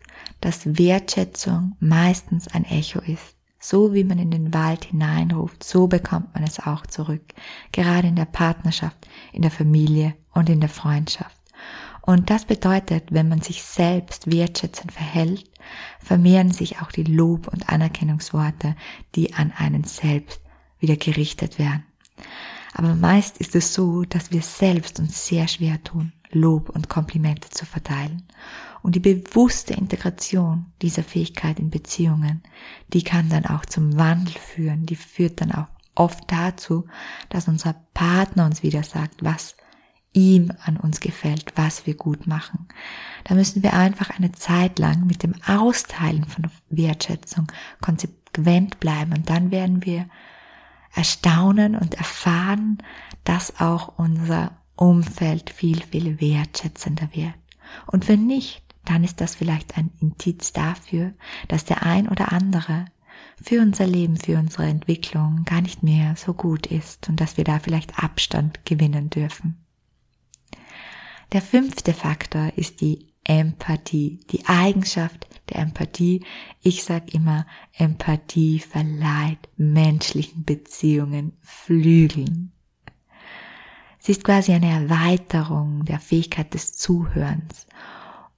dass 0.46 0.78
Wertschätzung 0.78 1.76
meistens 1.80 2.48
ein 2.48 2.66
Echo 2.66 3.00
ist. 3.00 3.36
So 3.58 3.96
wie 3.96 4.04
man 4.04 4.20
in 4.20 4.30
den 4.30 4.54
Wald 4.54 4.86
hineinruft, 4.86 5.64
so 5.64 5.88
bekommt 5.88 6.36
man 6.36 6.44
es 6.44 6.60
auch 6.60 6.86
zurück. 6.86 7.24
Gerade 7.72 8.10
in 8.10 8.16
der 8.16 8.26
Partnerschaft, 8.26 9.08
in 9.34 9.42
der 9.42 9.50
Familie 9.50 10.14
und 10.36 10.48
in 10.48 10.60
der 10.60 10.70
Freundschaft. 10.70 11.36
Und 12.04 12.30
das 12.30 12.46
bedeutet, 12.46 13.06
wenn 13.12 13.28
man 13.28 13.42
sich 13.42 13.64
selbst 13.64 14.32
wertschätzend 14.32 14.92
verhält, 14.92 15.50
vermehren 16.00 16.52
sich 16.52 16.80
auch 16.80 16.92
die 16.92 17.06
Lob- 17.06 17.48
und 17.48 17.70
Anerkennungsworte, 17.70 18.76
die 19.16 19.34
an 19.34 19.52
einen 19.58 19.84
selbst 19.84 20.42
wieder 20.78 20.96
gerichtet 20.96 21.58
werden. 21.58 21.86
Aber 22.76 22.94
meist 22.94 23.40
ist 23.40 23.56
es 23.56 23.74
so, 23.74 24.04
dass 24.04 24.30
wir 24.30 24.44
selbst 24.44 25.00
uns 25.00 25.26
sehr 25.26 25.48
schwer 25.48 25.84
tun, 25.84 26.14
Lob 26.32 26.70
und 26.70 26.90
Komplimente 26.90 27.50
zu 27.50 27.66
verteilen. 27.66 28.24
Und 28.82 28.96
die 28.96 29.00
bewusste 29.00 29.74
Integration 29.74 30.68
dieser 30.82 31.04
Fähigkeit 31.04 31.60
in 31.60 31.70
Beziehungen, 31.70 32.44
die 32.94 33.04
kann 33.04 33.30
dann 33.30 33.46
auch 33.46 33.66
zum 33.66 33.98
Wandel 33.98 34.36
führen, 34.36 34.86
die 34.86 34.96
führt 34.96 35.42
dann 35.42 35.52
auch 35.52 35.68
oft 35.96 36.32
dazu, 36.32 36.86
dass 37.30 37.48
unser 37.48 37.76
Partner 37.94 38.46
uns 38.46 38.64
wieder 38.64 38.84
sagt, 38.84 39.24
was 39.24 39.56
ihm 40.14 40.52
an 40.64 40.78
uns 40.78 41.00
gefällt, 41.00 41.54
was 41.56 41.86
wir 41.86 41.96
gut 41.96 42.26
machen. 42.26 42.68
Da 43.26 43.36
müssen 43.36 43.64
wir 43.64 43.74
einfach 43.74 44.12
eine 44.12 44.32
Zeit 44.32 44.80
lang 44.80 45.06
mit 45.06 45.24
dem 45.24 45.36
Austeilen 45.46 46.26
von 46.26 46.48
Wertschätzung 46.70 47.48
konsequent 47.82 48.80
bleiben 48.80 49.14
und 49.14 49.30
dann 49.30 49.52
werden 49.52 49.86
wir 49.86 50.08
erstaunen 50.94 51.76
und 51.76 51.96
erfahren, 51.96 52.78
dass 53.26 53.60
auch 53.60 53.98
unser 53.98 54.52
Umfeld 54.76 55.50
viel, 55.50 55.82
viel 55.82 56.20
wertschätzender 56.20 57.10
wird. 57.14 57.34
Und 57.88 58.08
wenn 58.08 58.28
nicht, 58.28 58.64
dann 58.86 59.04
ist 59.04 59.22
das 59.22 59.36
vielleicht 59.36 59.78
ein 59.78 59.92
Indiz 60.00 60.54
dafür, 60.54 61.14
dass 61.48 61.66
der 61.66 61.84
ein 61.84 62.08
oder 62.08 62.32
andere 62.32 62.86
für 63.42 63.62
unser 63.62 63.88
Leben, 63.88 64.18
für 64.18 64.38
unsere 64.38 64.66
Entwicklung 64.66 65.44
gar 65.46 65.62
nicht 65.62 65.84
mehr 65.84 66.16
so 66.16 66.34
gut 66.34 66.68
ist 66.68 67.10
und 67.10 67.20
dass 67.20 67.38
wir 67.38 67.44
da 67.44 67.60
vielleicht 67.60 68.02
Abstand 68.02 68.66
gewinnen 68.66 69.10
dürfen. 69.10 69.66
Der 71.32 71.42
fünfte 71.42 71.94
Faktor 71.94 72.54
ist 72.56 72.82
die 72.82 73.08
Empathie, 73.24 74.20
die 74.30 74.46
Eigenschaft 74.46 75.28
der 75.50 75.62
Empathie. 75.62 76.24
Ich 76.62 76.84
sage 76.84 77.12
immer, 77.12 77.48
Empathie 77.74 78.60
verleiht 78.60 79.50
menschlichen 79.58 80.46
Beziehungen 80.46 81.34
Flügeln. 81.42 82.52
Sie 84.06 84.12
ist 84.12 84.24
quasi 84.24 84.52
eine 84.52 84.70
Erweiterung 84.70 85.84
der 85.84 85.98
Fähigkeit 85.98 86.54
des 86.54 86.74
Zuhörens 86.78 87.66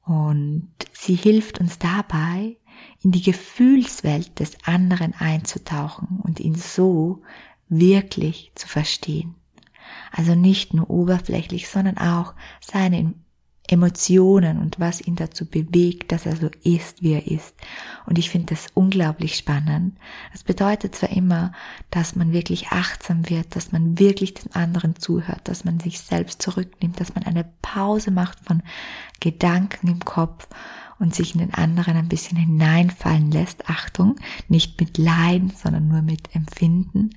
und 0.06 0.72
sie 0.94 1.16
hilft 1.16 1.60
uns 1.60 1.78
dabei, 1.78 2.56
in 3.04 3.12
die 3.12 3.22
Gefühlswelt 3.22 4.40
des 4.40 4.56
anderen 4.64 5.14
einzutauchen 5.20 6.22
und 6.24 6.40
ihn 6.40 6.56
so 6.56 7.22
wirklich 7.68 8.54
zu 8.56 8.66
verstehen. 8.66 9.36
Also 10.14 10.36
nicht 10.36 10.74
nur 10.74 10.90
oberflächlich, 10.90 11.68
sondern 11.68 11.98
auch 11.98 12.34
seine 12.62 13.14
Emotionen 13.68 14.60
und 14.60 14.80
was 14.80 15.02
ihn 15.02 15.16
dazu 15.16 15.46
bewegt, 15.46 16.12
dass 16.12 16.26
er 16.26 16.36
so 16.36 16.50
ist, 16.64 17.02
wie 17.02 17.14
er 17.14 17.28
ist. 17.28 17.54
Und 18.06 18.18
ich 18.18 18.30
finde 18.30 18.54
das 18.54 18.68
unglaublich 18.74 19.36
spannend. 19.36 19.98
Es 20.34 20.44
bedeutet 20.44 20.96
zwar 20.96 21.10
immer, 21.10 21.52
dass 21.92 22.16
man 22.16 22.32
wirklich 22.32 22.70
achtsam 22.70 23.30
wird, 23.30 23.56
dass 23.56 23.72
man 23.72 24.00
wirklich 24.00 24.34
den 24.34 24.54
anderen 24.56 24.96
zuhört, 24.96 25.42
dass 25.46 25.66
man 25.66 25.80
sich 25.80 26.00
selbst 26.00 26.42
zurücknimmt, 26.42 27.00
dass 27.00 27.16
man 27.16 27.26
eine 27.26 27.46
Pause 27.62 28.12
macht 28.12 28.40
von 28.44 28.64
Gedanken 29.20 29.88
im 29.88 30.00
Kopf 30.06 30.48
und 31.00 31.14
sich 31.14 31.34
in 31.34 31.40
den 31.40 31.54
anderen 31.54 31.98
ein 31.98 32.10
bisschen 32.10 32.38
hineinfallen 32.38 33.32
lässt. 33.32 33.70
Achtung, 33.70 34.16
nicht 34.48 34.80
mit 34.80 34.98
Leiden, 34.98 35.52
sondern 35.56 35.88
nur 35.88 36.02
mit 36.02 36.34
Empfinden 36.34 37.12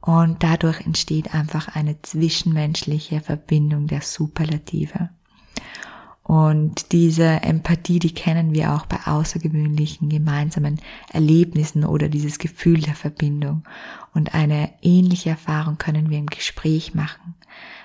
und 0.00 0.42
dadurch 0.42 0.80
entsteht 0.80 1.34
einfach 1.34 1.68
eine 1.74 2.00
zwischenmenschliche 2.02 3.20
Verbindung 3.20 3.86
der 3.86 4.00
Superlative. 4.00 5.10
Und 6.30 6.92
diese 6.92 7.24
Empathie, 7.42 7.98
die 7.98 8.14
kennen 8.14 8.54
wir 8.54 8.72
auch 8.72 8.86
bei 8.86 8.98
außergewöhnlichen 9.04 10.08
gemeinsamen 10.08 10.80
Erlebnissen 11.12 11.84
oder 11.84 12.08
dieses 12.08 12.38
Gefühl 12.38 12.80
der 12.82 12.94
Verbindung. 12.94 13.64
Und 14.14 14.32
eine 14.32 14.70
ähnliche 14.80 15.30
Erfahrung 15.30 15.76
können 15.76 16.08
wir 16.08 16.18
im 16.18 16.28
Gespräch 16.28 16.94
machen 16.94 17.34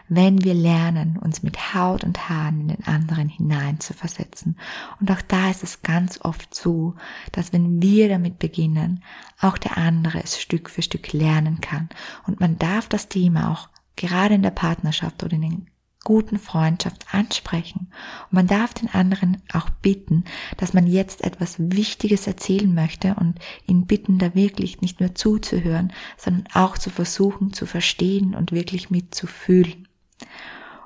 wenn 0.08 0.44
wir 0.44 0.54
lernen, 0.54 1.18
uns 1.18 1.42
mit 1.42 1.74
Haut 1.74 2.04
und 2.04 2.30
Haaren 2.30 2.62
in 2.62 2.68
den 2.68 2.86
anderen 2.86 3.28
hinein 3.28 3.80
zu 3.80 3.96
versetzen. 3.96 4.56
Und 5.00 5.10
auch 5.10 5.22
da 5.24 5.50
ist 5.50 5.64
es 5.64 5.82
ganz 5.82 6.20
oft 6.22 6.54
so, 6.54 6.94
dass 7.32 7.54
wenn 7.54 7.82
wir 7.82 8.08
damit 8.08 8.38
beginnen, 8.38 9.04
auch 9.42 9.58
der 9.58 9.80
andere 9.80 10.24
es 10.24 10.40
Stück 10.40 10.70
für 10.70 10.84
Stück 10.84 11.12
lernen 11.12 11.60
kann. 11.60 11.90
Und 12.28 12.40
man 12.40 12.60
darf 12.60 12.88
das 12.88 13.10
Thema 13.10 13.52
auch 13.52 13.70
gerade 13.96 14.36
in 14.36 14.44
der 14.44 14.52
Partnerschaft 14.52 15.24
oder 15.24 15.34
in 15.34 15.42
den 15.42 15.68
guten 16.06 16.40
Freundschaft 16.40 17.14
ansprechen. 17.14 17.88
Und 18.30 18.34
man 18.34 18.48
darf 18.48 18.74
den 18.74 18.88
anderen 18.94 19.42
auch 19.52 19.70
bitten, 19.70 20.24
dass 20.56 20.74
man 20.74 20.88
jetzt 20.88 21.26
etwas 21.26 21.56
Wichtiges 21.58 22.28
erzählen 22.28 22.74
möchte 22.74 23.16
und 23.16 23.40
ihn 23.68 23.86
bitten, 23.86 24.18
da 24.18 24.34
wirklich 24.34 24.80
nicht 24.80 25.02
nur 25.02 25.16
zuzuhören, 25.16 25.92
sondern 26.16 26.46
auch 26.54 26.78
zu 26.78 26.90
versuchen 26.90 27.52
zu 27.52 27.66
verstehen 27.66 28.34
und 28.34 28.54
wirklich 28.54 28.90
mitzufühlen. 28.90 29.90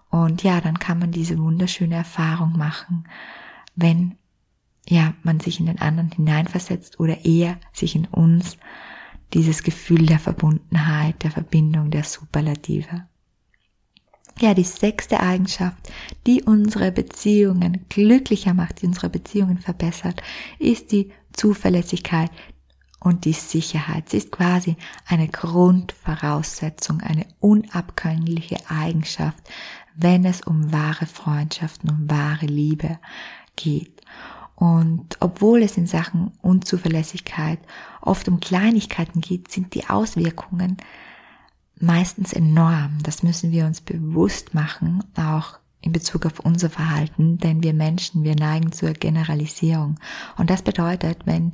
Und 0.09 0.41
ja, 0.41 0.59
dann 0.59 0.79
kann 0.79 0.97
man 0.97 1.11
diese 1.11 1.37
wunderschöne 1.37 1.95
Erfahrung 1.95 2.57
machen, 2.57 3.07
wenn 3.75 4.15
ja, 4.87 5.13
man 5.21 5.39
sich 5.39 5.59
in 5.59 5.67
den 5.67 5.79
anderen 5.79 6.11
hineinversetzt 6.11 6.99
oder 6.99 7.23
eher 7.23 7.59
sich 7.73 7.95
in 7.95 8.05
uns 8.05 8.57
dieses 9.33 9.61
Gefühl 9.61 10.07
der 10.07 10.17
Verbundenheit, 10.17 11.21
der 11.21 11.29
Verbindung, 11.29 11.91
der 11.91 12.03
Superlative. 12.03 13.08
Ja, 14.39 14.53
die 14.53 14.63
sechste 14.63 15.19
Eigenschaft, 15.19 15.91
die 16.25 16.43
unsere 16.43 16.91
Beziehungen 16.91 17.85
glücklicher 17.89 18.53
macht, 18.53 18.81
die 18.81 18.87
unsere 18.87 19.09
Beziehungen 19.09 19.57
verbessert, 19.57 20.21
ist 20.59 20.91
die 20.91 21.11
Zuverlässigkeit, 21.33 22.31
und 22.99 23.25
die 23.25 23.33
Sicherheit. 23.33 24.09
Sie 24.09 24.17
ist 24.17 24.31
quasi 24.31 24.75
eine 25.07 25.27
Grundvoraussetzung, 25.27 27.01
eine 27.01 27.25
unabkömmliche 27.39 28.57
Eigenschaft, 28.69 29.39
wenn 29.95 30.25
es 30.25 30.41
um 30.41 30.71
wahre 30.71 31.05
Freundschaften, 31.05 31.89
um 31.89 32.09
wahre 32.09 32.45
Liebe 32.45 32.99
geht. 33.55 34.01
Und 34.55 35.15
obwohl 35.21 35.63
es 35.63 35.77
in 35.77 35.87
Sachen 35.87 36.31
Unzuverlässigkeit 36.41 37.59
oft 38.01 38.27
um 38.27 38.41
Kleinigkeiten 38.41 39.21
geht, 39.21 39.49
sind 39.51 39.73
die 39.73 39.89
Auswirkungen 39.89 40.77
meistens 41.79 42.33
enorm. 42.33 42.97
Das 43.03 43.23
müssen 43.23 43.51
wir 43.51 43.65
uns 43.65 43.81
bewusst 43.81 44.53
machen, 44.53 45.03
auch 45.15 45.59
in 45.81 45.91
Bezug 45.91 46.25
auf 46.25 46.39
unser 46.39 46.69
Verhalten, 46.69 47.37
denn 47.37 47.63
wir 47.63 47.73
Menschen, 47.73 48.23
wir 48.23 48.35
neigen 48.35 48.71
zur 48.71 48.91
Generalisierung. 48.91 49.95
Und 50.37 50.49
das 50.49 50.61
bedeutet, 50.61 51.25
wenn 51.25 51.53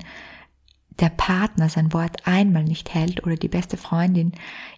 der 0.99 1.09
Partner 1.09 1.69
sein 1.69 1.91
Wort 1.93 2.25
einmal 2.25 2.63
nicht 2.63 2.93
hält 2.93 3.25
oder 3.25 3.35
die 3.35 3.49
beste 3.49 3.75
Freundin 3.75 4.31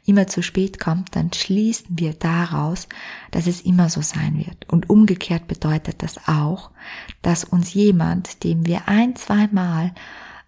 immer 0.05 0.27
zu 0.27 0.41
spät 0.41 0.79
kommt, 0.79 1.15
dann 1.15 1.31
schließen 1.31 1.99
wir 1.99 2.13
daraus, 2.13 2.87
dass 3.31 3.45
es 3.45 3.61
immer 3.61 3.89
so 3.89 4.01
sein 4.01 4.37
wird. 4.37 4.67
Und 4.67 4.89
umgekehrt 4.89 5.47
bedeutet 5.47 6.01
das 6.01 6.27
auch, 6.27 6.71
dass 7.21 7.43
uns 7.43 7.73
jemand, 7.73 8.43
dem 8.43 8.65
wir 8.65 8.87
ein, 8.87 9.15
zweimal 9.15 9.93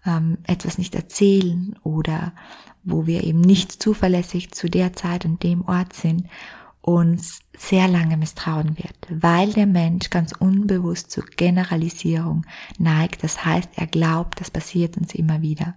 ähm, 0.04 0.38
etwas 0.44 0.76
nicht 0.76 0.94
erzählen 0.94 1.76
oder 1.84 2.32
wo 2.90 3.06
wir 3.06 3.24
eben 3.24 3.40
nicht 3.40 3.82
zuverlässig 3.82 4.52
zu 4.52 4.68
der 4.68 4.92
Zeit 4.92 5.24
und 5.24 5.42
dem 5.42 5.62
Ort 5.66 5.92
sind, 5.92 6.26
uns 6.82 7.40
sehr 7.56 7.88
lange 7.88 8.16
misstrauen 8.16 8.78
wird, 8.78 8.96
weil 9.10 9.52
der 9.52 9.66
Mensch 9.66 10.08
ganz 10.08 10.32
unbewusst 10.32 11.10
zur 11.10 11.24
Generalisierung 11.24 12.46
neigt. 12.78 13.22
Das 13.22 13.44
heißt, 13.44 13.70
er 13.76 13.86
glaubt, 13.86 14.40
das 14.40 14.50
passiert 14.50 14.96
uns 14.96 15.14
immer 15.14 15.42
wieder. 15.42 15.74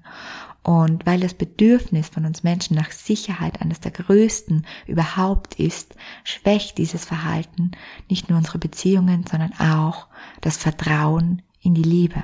Und 0.63 1.05
weil 1.05 1.19
das 1.19 1.33
Bedürfnis 1.33 2.07
von 2.07 2.25
uns 2.25 2.43
Menschen 2.43 2.77
nach 2.77 2.91
Sicherheit 2.91 3.61
eines 3.61 3.81
der 3.81 3.91
größten 3.91 4.65
überhaupt 4.87 5.55
ist, 5.59 5.95
schwächt 6.23 6.77
dieses 6.77 7.03
Verhalten 7.03 7.71
nicht 8.09 8.29
nur 8.29 8.37
unsere 8.37 8.59
Beziehungen, 8.59 9.25
sondern 9.29 9.51
auch 9.59 10.07
das 10.39 10.55
Vertrauen 10.55 11.41
in 11.59 11.73
die 11.73 11.83
Liebe. 11.83 12.23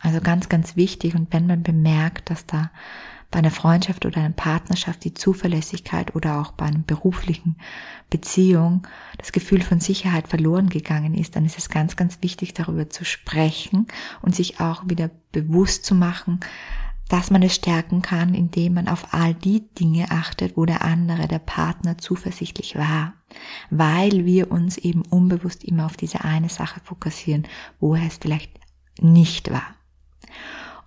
Also 0.00 0.20
ganz, 0.20 0.48
ganz 0.48 0.76
wichtig. 0.76 1.16
Und 1.16 1.32
wenn 1.32 1.48
man 1.48 1.64
bemerkt, 1.64 2.30
dass 2.30 2.46
da 2.46 2.70
bei 3.36 3.40
einer 3.40 3.50
Freundschaft 3.50 4.06
oder 4.06 4.22
einer 4.22 4.30
Partnerschaft 4.30 5.04
die 5.04 5.12
Zuverlässigkeit 5.12 6.16
oder 6.16 6.40
auch 6.40 6.52
bei 6.52 6.64
einer 6.64 6.78
beruflichen 6.78 7.56
Beziehung 8.08 8.86
das 9.18 9.30
Gefühl 9.30 9.60
von 9.60 9.78
Sicherheit 9.78 10.26
verloren 10.26 10.70
gegangen 10.70 11.12
ist, 11.12 11.36
dann 11.36 11.44
ist 11.44 11.58
es 11.58 11.68
ganz, 11.68 11.96
ganz 11.96 12.16
wichtig, 12.22 12.54
darüber 12.54 12.88
zu 12.88 13.04
sprechen 13.04 13.88
und 14.22 14.34
sich 14.34 14.58
auch 14.60 14.88
wieder 14.88 15.10
bewusst 15.32 15.84
zu 15.84 15.94
machen, 15.94 16.40
dass 17.10 17.30
man 17.30 17.42
es 17.42 17.54
stärken 17.54 18.00
kann, 18.00 18.32
indem 18.32 18.72
man 18.72 18.88
auf 18.88 19.12
all 19.12 19.34
die 19.34 19.68
Dinge 19.74 20.10
achtet, 20.10 20.56
wo 20.56 20.64
der 20.64 20.80
andere, 20.80 21.28
der 21.28 21.38
Partner 21.38 21.98
zuversichtlich 21.98 22.74
war, 22.76 23.12
weil 23.68 24.24
wir 24.24 24.50
uns 24.50 24.78
eben 24.78 25.02
unbewusst 25.02 25.62
immer 25.62 25.84
auf 25.84 25.98
diese 25.98 26.24
eine 26.24 26.48
Sache 26.48 26.80
fokussieren, 26.82 27.46
wo 27.80 27.96
er 27.96 28.06
es 28.06 28.16
vielleicht 28.16 28.58
nicht 28.98 29.50
war. 29.50 29.74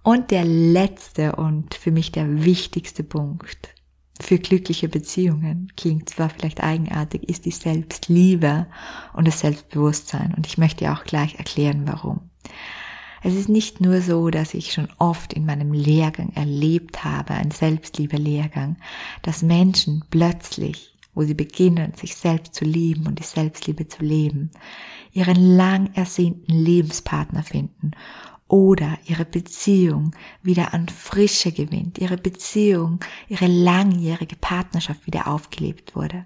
Und 0.04 0.32
der 0.32 0.46
letzte 0.46 1.36
und 1.36 1.76
für 1.76 1.92
mich 1.92 2.12
der 2.12 2.46
wichtigste 2.46 3.04
Punkt 3.04 3.76
für 4.22 4.38
glückliche 4.38 4.90
Beziehungen, 4.90 5.72
klingt 5.78 6.10
zwar 6.10 6.30
vielleicht 6.30 6.62
eigenartig, 6.62 7.30
ist 7.30 7.46
die 7.46 7.52
Selbstliebe 7.52 8.68
und 9.14 9.28
das 9.28 9.40
Selbstbewusstsein. 9.40 10.34
Und 10.36 10.46
ich 10.46 10.58
möchte 10.58 10.92
auch 10.92 11.04
gleich 11.04 11.36
erklären, 11.36 11.84
warum. 11.86 12.22
Es 13.22 13.34
ist 13.34 13.50
nicht 13.50 13.82
nur 13.82 14.02
so, 14.02 14.30
dass 14.30 14.54
ich 14.54 14.74
schon 14.74 14.88
oft 14.98 15.34
in 15.34 15.46
meinem 15.46 15.74
Lehrgang 15.74 16.32
erlebt 16.36 17.04
habe, 17.04 17.34
ein 17.34 17.52
Selbstliebe-Lehrgang, 17.52 18.78
dass 19.22 19.42
Menschen 19.42 20.04
plötzlich, 20.10 20.98
wo 21.14 21.24
sie 21.24 21.34
beginnen, 21.34 21.94
sich 21.96 22.16
selbst 22.16 22.56
zu 22.56 22.64
lieben 22.64 23.08
und 23.08 23.20
die 23.20 23.24
Selbstliebe 23.24 23.88
zu 23.88 24.04
leben, 24.04 24.52
ihren 25.12 25.58
lang 25.58 25.94
ersehnten 25.96 26.54
Lebenspartner 26.54 27.44
finden 27.44 27.92
oder 28.50 28.98
ihre 29.06 29.26
Beziehung 29.26 30.14
wieder 30.42 30.74
an 30.74 30.90
Frische 30.90 31.54
gewinnt, 31.54 32.00
ihre 32.00 32.18
Beziehung, 32.18 33.00
ihre 33.30 33.48
langjährige 33.48 34.36
Partnerschaft 34.36 35.06
wieder 35.06 35.28
aufgelebt 35.28 35.96
wurde. 35.96 36.26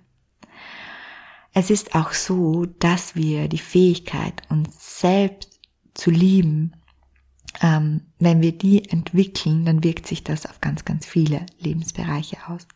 Es 1.53 1.70
ist 1.70 1.94
auch 1.94 2.13
so, 2.13 2.65
dass 2.65 3.15
wir 3.15 3.48
die 3.48 3.60
Fähigkeit, 3.60 4.42
uns 4.50 5.00
selbst 5.00 5.60
zu 5.94 6.10
lieben, 6.10 6.74
ähm, 7.62 8.01
wenn 8.18 8.42
wir 8.42 8.53
die 8.53 8.89
entwickeln, 8.89 9.65
dann 9.65 9.84
wirkt 9.84 10.08
sich 10.08 10.24
das 10.24 10.48
auf 10.48 10.62
ganz, 10.62 10.86
ganz 10.86 11.05
viele 11.05 11.46
Lebensbereiche 11.59 12.38
aus. 12.48 12.68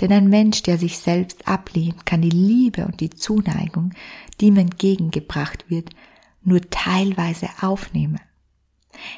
Denn 0.00 0.12
ein 0.12 0.28
Mensch, 0.28 0.62
der 0.62 0.78
sich 0.78 0.98
selbst 0.98 1.48
ablehnt, 1.48 2.06
kann 2.06 2.22
die 2.22 2.30
Liebe 2.30 2.86
und 2.86 3.00
die 3.00 3.10
Zuneigung, 3.10 3.92
die 4.40 4.46
ihm 4.46 4.58
entgegengebracht 4.58 5.68
wird, 5.68 5.90
nur 6.42 6.60
teilweise 6.70 7.48
aufnehmen. 7.60 8.20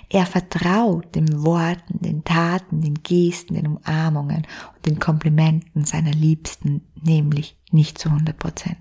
Er 0.08 0.26
vertraut 0.26 1.14
den 1.14 1.44
Worten, 1.44 2.00
den 2.00 2.24
Taten, 2.24 2.80
den 2.80 3.02
Gesten, 3.02 3.54
den 3.54 3.66
Umarmungen 3.66 4.46
und 4.76 4.86
den 4.86 4.98
Komplimenten 4.98 5.84
seiner 5.84 6.12
Liebsten 6.12 6.82
nämlich 7.00 7.56
nicht 7.70 7.98
zu 7.98 8.08
100 8.08 8.38
Prozent. 8.38 8.78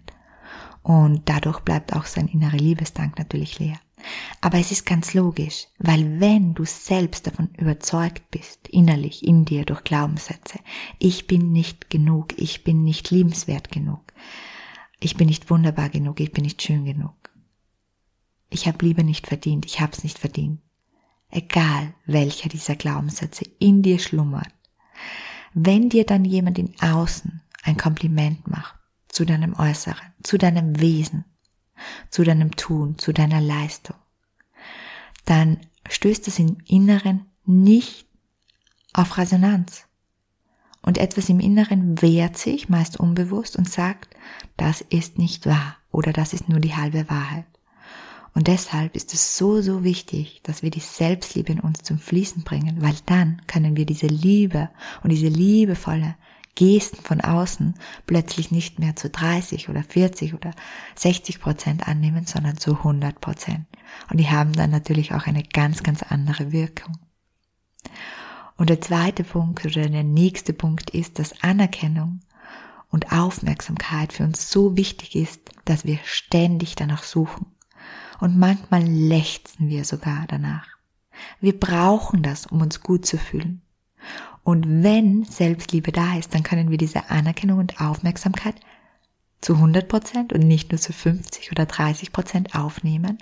Und 0.83 1.23
dadurch 1.25 1.61
bleibt 1.61 1.93
auch 1.95 2.05
sein 2.05 2.27
innerer 2.27 2.57
Liebesdank 2.57 3.17
natürlich 3.17 3.59
leer. 3.59 3.79
Aber 4.41 4.59
es 4.59 4.71
ist 4.71 4.85
ganz 4.85 5.13
logisch, 5.13 5.67
weil 5.79 6.19
wenn 6.19 6.53
du 6.53 6.65
selbst 6.65 7.25
davon 7.25 7.49
überzeugt 7.57 8.29
bist, 8.31 8.67
innerlich 8.67 9.25
in 9.25 9.45
dir 9.45 9.65
durch 9.65 9.83
Glaubenssätze, 9.83 10.59
ich 10.99 11.27
bin 11.27 11.51
nicht 11.51 11.89
genug, 11.89 12.37
ich 12.37 12.63
bin 12.63 12.83
nicht 12.83 13.09
liebenswert 13.09 13.71
genug, 13.71 14.13
ich 14.99 15.17
bin 15.17 15.27
nicht 15.27 15.49
wunderbar 15.49 15.89
genug, 15.89 16.19
ich 16.19 16.31
bin 16.31 16.43
nicht 16.43 16.61
schön 16.61 16.85
genug, 16.85 17.15
ich 18.49 18.67
habe 18.67 18.85
Liebe 18.85 19.03
nicht 19.03 19.27
verdient, 19.27 19.65
ich 19.65 19.79
habe 19.79 19.93
es 19.93 20.03
nicht 20.03 20.19
verdient, 20.19 20.61
egal 21.29 21.93
welcher 22.05 22.49
dieser 22.49 22.75
Glaubenssätze 22.75 23.45
in 23.59 23.81
dir 23.81 23.99
schlummert, 23.99 24.49
wenn 25.53 25.89
dir 25.89 26.05
dann 26.05 26.25
jemand 26.25 26.57
in 26.59 26.73
Außen 26.81 27.41
ein 27.63 27.77
Kompliment 27.77 28.47
macht 28.47 28.75
zu 29.07 29.25
deinem 29.25 29.53
Äußeren, 29.53 30.13
zu 30.23 30.37
deinem 30.37 30.79
Wesen, 30.79 31.25
zu 32.09 32.23
deinem 32.23 32.51
Tun, 32.55 32.97
zu 32.97 33.13
deiner 33.13 33.41
Leistung, 33.41 33.95
dann 35.25 35.59
stößt 35.89 36.27
es 36.27 36.39
im 36.39 36.57
Inneren 36.65 37.25
nicht 37.45 38.07
auf 38.93 39.17
Resonanz. 39.17 39.87
Und 40.81 40.97
etwas 40.99 41.29
im 41.29 41.39
Inneren 41.39 42.01
wehrt 42.01 42.37
sich, 42.37 42.69
meist 42.69 42.99
unbewusst, 42.99 43.55
und 43.55 43.67
sagt, 43.67 44.15
das 44.55 44.81
ist 44.81 45.17
nicht 45.17 45.45
wahr 45.47 45.77
oder 45.91 46.13
das 46.13 46.33
ist 46.33 46.47
nur 46.47 46.59
die 46.59 46.75
halbe 46.75 47.09
Wahrheit. 47.09 47.45
Und 48.35 48.47
deshalb 48.47 48.97
ist 48.97 49.13
es 49.13 49.37
so, 49.37 49.61
so 49.61 49.85
wichtig, 49.85 50.41
dass 50.43 50.61
wir 50.61 50.69
die 50.69 50.81
Selbstliebe 50.81 51.53
in 51.53 51.61
uns 51.61 51.83
zum 51.83 51.97
Fließen 51.97 52.43
bringen, 52.43 52.81
weil 52.81 52.95
dann 53.05 53.41
können 53.47 53.77
wir 53.77 53.85
diese 53.85 54.07
Liebe 54.07 54.69
und 55.03 55.09
diese 55.09 55.29
liebevolle 55.29 56.15
Gesten 56.53 57.01
von 57.01 57.21
außen 57.21 57.75
plötzlich 58.05 58.51
nicht 58.51 58.77
mehr 58.77 58.97
zu 58.97 59.09
30 59.09 59.69
oder 59.69 59.83
40 59.83 60.33
oder 60.33 60.51
60 60.95 61.39
Prozent 61.39 61.87
annehmen, 61.87 62.25
sondern 62.25 62.57
zu 62.57 62.75
100 62.77 63.21
Prozent. 63.21 63.67
Und 64.11 64.17
die 64.17 64.29
haben 64.29 64.51
dann 64.51 64.69
natürlich 64.69 65.13
auch 65.13 65.27
eine 65.27 65.43
ganz, 65.43 65.81
ganz 65.81 66.03
andere 66.03 66.51
Wirkung. 66.51 66.97
Und 68.57 68.69
der 68.69 68.81
zweite 68.81 69.23
Punkt 69.23 69.65
oder 69.65 69.87
der 69.87 70.03
nächste 70.03 70.51
Punkt 70.51 70.89
ist, 70.89 71.19
dass 71.19 71.41
Anerkennung 71.41 72.19
und 72.89 73.13
Aufmerksamkeit 73.13 74.11
für 74.11 74.23
uns 74.23 74.51
so 74.51 74.75
wichtig 74.75 75.15
ist, 75.15 75.39
dass 75.63 75.85
wir 75.85 75.99
ständig 76.03 76.75
danach 76.75 77.03
suchen 77.03 77.54
und 78.19 78.37
manchmal 78.37 78.83
lechzen 78.83 79.69
wir 79.69 79.85
sogar 79.85 80.25
danach. 80.27 80.67
Wir 81.39 81.57
brauchen 81.57 82.23
das, 82.23 82.45
um 82.45 82.61
uns 82.61 82.81
gut 82.81 83.05
zu 83.05 83.17
fühlen. 83.17 83.61
Und 84.43 84.83
wenn 84.83 85.23
Selbstliebe 85.23 85.91
da 85.91 86.17
ist, 86.17 86.35
dann 86.35 86.43
können 86.43 86.69
wir 86.69 86.77
diese 86.77 87.09
Anerkennung 87.09 87.59
und 87.59 87.81
Aufmerksamkeit 87.81 88.55
zu 89.41 89.53
100 89.53 89.87
Prozent 89.87 90.33
und 90.33 90.41
nicht 90.41 90.71
nur 90.71 90.79
zu 90.79 90.93
50 90.93 91.51
oder 91.51 91.65
30 91.65 92.11
Prozent 92.11 92.55
aufnehmen. 92.55 93.17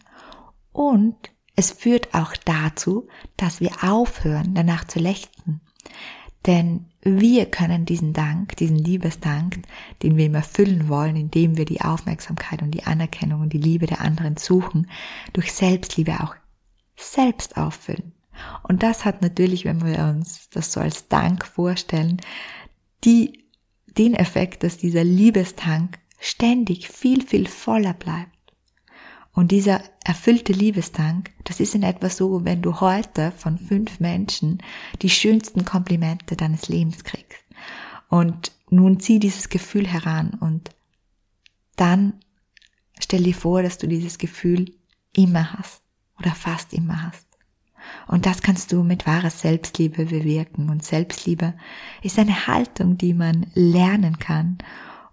Und 0.72 1.16
es 1.56 1.72
führt 1.72 2.14
auch 2.14 2.36
dazu, 2.36 3.08
dass 3.38 3.62
wir 3.62 3.72
aufhören, 3.84 4.54
danach 4.54 4.86
zu 4.86 5.00
lechzen. 5.00 5.62
Denn 6.46 6.86
wir 7.02 7.46
können 7.46 7.86
diesen 7.86 8.14
Dank, 8.14 8.56
diesen 8.58 8.78
Liebesdank, 8.78 9.60
den 10.02 10.18
wir 10.18 10.26
ihm 10.26 10.36
erfüllen 10.36 10.90
wollen, 10.90 11.16
indem 11.16 11.58
wir 11.58 11.66
die 11.66 11.82
Aufmerksamkeit 11.82 12.62
und 12.62 12.72
die 12.72 12.84
Anerkennung 12.84 13.42
und 13.42 13.54
die 13.54 13.58
Liebe 13.58 13.86
der 13.86 14.02
anderen 14.02 14.38
suchen, 14.38 14.90
durch 15.34 15.54
Selbstliebe 15.54 16.20
auch 16.22 16.36
selbst 16.96 17.58
auffüllen. 17.58 18.14
Und 18.64 18.84
das 18.84 19.06
hat 19.06 19.22
natürlich, 19.22 19.66
wenn 19.66 19.86
wir 19.86 20.06
uns 20.06 20.50
das 20.50 20.72
so 20.72 20.80
als 20.80 21.08
Dank 21.08 21.46
vorstellen, 21.46 22.20
die, 23.04 23.46
den 23.98 24.14
Effekt, 24.14 24.64
dass 24.64 24.78
dieser 24.78 25.04
Liebestank 25.04 26.00
ständig 26.20 26.88
viel, 26.88 27.26
viel 27.26 27.48
voller 27.48 27.94
bleibt. 27.94 28.30
Und 29.34 29.52
dieser 29.52 29.82
erfüllte 30.04 30.54
Liebesdank, 30.54 31.32
das 31.44 31.60
ist 31.60 31.74
in 31.74 31.84
etwa 31.84 32.10
so, 32.10 32.46
wenn 32.46 32.62
du 32.62 32.80
heute 32.80 33.32
von 33.32 33.58
fünf 33.58 34.00
Menschen 34.00 34.62
die 35.02 35.10
schönsten 35.10 35.66
Komplimente 35.66 36.36
deines 36.36 36.70
Lebens 36.70 37.04
kriegst. 37.04 37.44
Und 38.10 38.52
nun 38.70 39.00
zieh 39.00 39.20
dieses 39.20 39.50
Gefühl 39.50 39.88
heran 39.88 40.38
und 40.40 40.70
dann 41.76 42.14
stell 43.00 43.24
dir 43.24 43.34
vor, 43.34 43.64
dass 43.64 43.80
du 43.80 43.88
dieses 43.88 44.20
Gefühl 44.20 44.72
immer 45.16 45.54
hast 45.54 45.82
oder 46.20 46.32
fast 46.32 46.74
immer 46.74 47.02
hast. 47.08 47.28
Und 48.08 48.26
das 48.28 48.42
kannst 48.42 48.72
du 48.72 48.84
mit 48.84 49.08
wahrer 49.08 49.30
Selbstliebe 49.30 50.06
bewirken. 50.06 50.70
Und 50.70 50.84
Selbstliebe 50.84 51.54
ist 52.02 52.20
eine 52.20 52.48
Haltung, 52.48 52.98
die 52.98 53.14
man 53.14 53.48
lernen 53.56 54.20
kann 54.20 54.60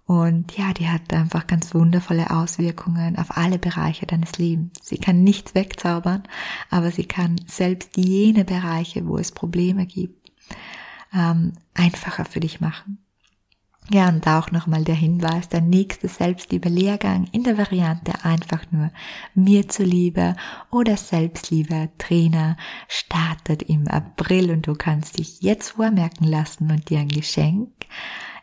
Und 0.05 0.57
ja, 0.57 0.73
die 0.73 0.89
hat 0.89 1.13
einfach 1.13 1.47
ganz 1.47 1.73
wundervolle 1.73 2.31
Auswirkungen 2.31 3.17
auf 3.17 3.37
alle 3.37 3.59
Bereiche 3.59 4.05
deines 4.05 4.37
Lebens. 4.37 4.79
Sie 4.81 4.97
kann 4.97 5.23
nichts 5.23 5.55
wegzaubern, 5.55 6.23
aber 6.69 6.91
sie 6.91 7.05
kann 7.05 7.39
selbst 7.47 7.95
jene 7.95 8.43
Bereiche, 8.43 9.07
wo 9.07 9.17
es 9.17 9.31
Probleme 9.31 9.85
gibt, 9.85 10.31
ähm, 11.13 11.53
einfacher 11.73 12.25
für 12.25 12.39
dich 12.39 12.59
machen. 12.59 12.97
Ja, 13.89 14.07
und 14.07 14.25
auch 14.27 14.51
nochmal 14.51 14.83
der 14.83 14.95
Hinweis, 14.95 15.49
der 15.49 15.59
nächste 15.59 16.07
Selbstliebe-Lehrgang 16.07 17.27
in 17.31 17.43
der 17.43 17.57
Variante 17.57 18.23
einfach 18.23 18.63
nur 18.71 18.91
mir 19.33 19.67
zuliebe 19.67 20.35
oder 20.69 20.95
Selbstliebe 20.95 21.89
Trainer 21.97 22.57
startet 22.87 23.63
im 23.63 23.87
April 23.87 24.51
und 24.51 24.67
du 24.67 24.75
kannst 24.75 25.19
dich 25.19 25.41
jetzt 25.41 25.71
vormerken 25.71 26.25
lassen 26.25 26.71
und 26.71 26.89
dir 26.89 26.99
ein 26.99 27.09
Geschenk 27.09 27.69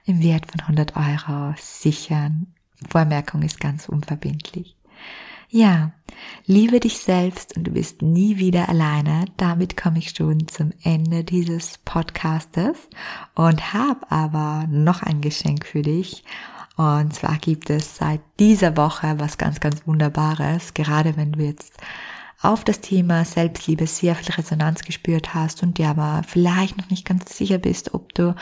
im 0.09 0.23
Wert 0.23 0.47
von 0.51 0.61
100 0.61 0.95
Euro 0.97 1.55
sichern. 1.59 2.47
Vormerkung 2.89 3.43
ist 3.43 3.61
ganz 3.61 3.89
unverbindlich. 3.89 4.77
Ja, 5.51 5.93
liebe 6.47 6.79
dich 6.79 6.99
selbst 6.99 7.57
und 7.57 7.65
du 7.65 7.71
bist 7.71 8.03
nie 8.03 8.37
wieder 8.39 8.69
alleine. 8.69 9.25
Damit 9.37 9.77
komme 9.77 9.99
ich 9.99 10.11
schon 10.11 10.47
zum 10.49 10.73
Ende 10.83 11.25
dieses 11.25 11.79
Podcastes 11.79 12.89
und 13.35 13.73
habe 13.73 14.11
aber 14.11 14.67
noch 14.69 15.03
ein 15.03 15.21
Geschenk 15.21 15.67
für 15.67 15.83
dich. 15.83 16.25
Und 16.77 17.15
zwar 17.15 17.39
gibt 17.39 17.71
es 17.71 17.97
seit 17.97 18.21
dieser 18.39 18.77
Woche 18.77 19.15
was 19.19 19.39
ganz, 19.39 19.59
ganz 19.59 19.87
Wunderbares, 19.87 20.75
gerade 20.75 21.17
wenn 21.17 21.33
du 21.33 21.43
jetzt 21.43 21.73
auf 22.41 22.63
das 22.63 22.81
Thema 22.81 23.25
Selbstliebe 23.25 23.87
sehr 23.87 24.15
viel 24.15 24.33
Resonanz 24.33 24.83
gespürt 24.85 25.35
hast 25.35 25.63
und 25.63 25.79
dir 25.79 25.89
aber 25.89 26.23
vielleicht 26.27 26.79
noch 26.79 26.89
nicht 26.89 27.05
ganz 27.05 27.37
sicher 27.37 27.59
bist, 27.59 27.95
ob 27.95 28.15
du 28.15 28.35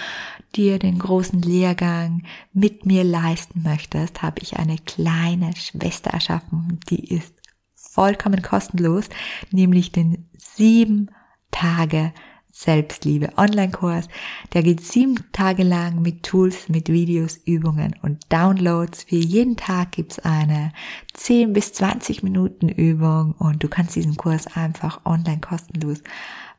dir 0.54 0.78
den 0.78 0.98
großen 0.98 1.40
Lehrgang 1.40 2.22
mit 2.52 2.84
mir 2.84 3.04
leisten 3.04 3.62
möchtest, 3.62 4.22
habe 4.22 4.40
ich 4.42 4.58
eine 4.58 4.76
kleine 4.76 5.56
Schwester 5.56 6.10
erschaffen, 6.10 6.78
die 6.90 7.14
ist 7.14 7.34
vollkommen 7.74 8.42
kostenlos, 8.42 9.08
nämlich 9.50 9.92
den 9.92 10.28
sieben 10.36 11.10
Tage 11.50 12.12
Selbstliebe 12.58 13.36
Online-Kurs. 13.36 14.08
Der 14.54 14.62
geht 14.62 14.80
sieben 14.80 15.30
Tage 15.32 15.62
lang 15.62 16.00
mit 16.00 16.22
Tools, 16.22 16.70
mit 16.70 16.88
Videos, 16.88 17.38
Übungen 17.44 17.94
und 18.00 18.32
Downloads. 18.32 19.02
Für 19.02 19.16
jeden 19.16 19.58
Tag 19.58 19.92
gibt's 19.92 20.18
eine 20.20 20.72
10 21.12 21.52
bis 21.52 21.74
20 21.74 22.22
Minuten 22.22 22.70
Übung 22.70 23.34
und 23.38 23.62
du 23.62 23.68
kannst 23.68 23.94
diesen 23.94 24.16
Kurs 24.16 24.46
einfach 24.46 25.04
online 25.04 25.40
kostenlos 25.40 26.02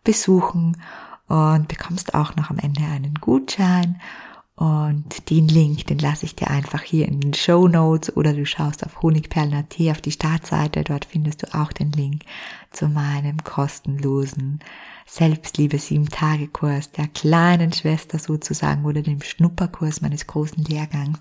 besuchen 0.03 0.77
und 1.27 1.67
bekommst 1.67 2.13
auch 2.13 2.35
noch 2.35 2.51
am 2.51 2.59
Ende 2.59 2.83
einen 2.83 3.15
Gutschein 3.15 3.99
und 4.57 5.29
den 5.29 5.47
Link, 5.47 5.85
den 5.85 5.99
lasse 5.99 6.25
ich 6.25 6.33
dir 6.33 6.49
einfach 6.49 6.81
hier 6.81 7.07
in 7.07 7.21
den 7.21 7.35
Show 7.35 7.67
Notes 7.67 8.17
oder 8.17 8.33
du 8.33 8.43
schaust 8.43 8.83
auf 8.83 9.03
honigperlen.at 9.03 9.79
auf 9.91 10.01
die 10.01 10.11
Startseite. 10.11 10.83
Dort 10.83 11.05
findest 11.05 11.43
du 11.43 11.53
auch 11.53 11.71
den 11.71 11.91
Link 11.91 12.23
zu 12.71 12.87
meinem 12.87 13.43
kostenlosen 13.43 14.59
Selbstliebe 15.05 15.77
sieben 15.77 16.09
Tage 16.09 16.47
Kurs 16.47 16.91
der 16.91 17.07
kleinen 17.07 17.71
Schwester 17.71 18.17
sozusagen 18.17 18.83
oder 18.85 19.03
dem 19.03 19.21
Schnupperkurs 19.21 20.01
meines 20.01 20.25
großen 20.25 20.63
Lehrgangs, 20.63 21.19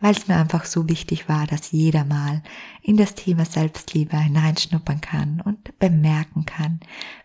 weil 0.00 0.10
es 0.16 0.26
mir 0.26 0.34
einfach 0.34 0.64
so 0.64 0.88
wichtig 0.88 1.28
war, 1.28 1.46
dass 1.46 1.70
jeder 1.70 2.04
mal 2.04 2.42
in 2.82 2.96
das 2.96 3.14
Thema 3.14 3.44
Selbstliebe 3.44 4.18
hineinschnuppern 4.18 5.00
kann 5.00 5.40
und 5.40 5.78
bemerken 5.78 6.44
kann, 6.44 6.80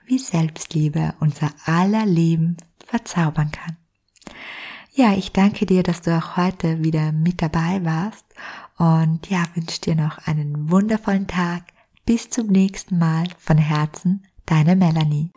wie 0.05 0.19
Selbstliebe 0.19 1.15
unser 1.19 1.49
aller 1.65 2.05
Leben 2.05 2.55
verzaubern 2.85 3.49
kann. 3.49 3.75
Ja, 4.99 5.13
ich 5.13 5.31
danke 5.31 5.65
dir, 5.65 5.81
dass 5.81 6.01
du 6.01 6.13
auch 6.13 6.35
heute 6.35 6.83
wieder 6.83 7.13
mit 7.13 7.41
dabei 7.41 7.79
warst 7.85 8.25
und 8.77 9.29
ja, 9.29 9.45
wünsche 9.55 9.79
dir 9.79 9.95
noch 9.95 10.17
einen 10.27 10.69
wundervollen 10.69 11.25
Tag. 11.25 11.63
Bis 12.05 12.29
zum 12.29 12.47
nächsten 12.47 12.97
Mal 12.97 13.23
von 13.37 13.57
Herzen, 13.57 14.25
deine 14.45 14.75
Melanie. 14.75 15.31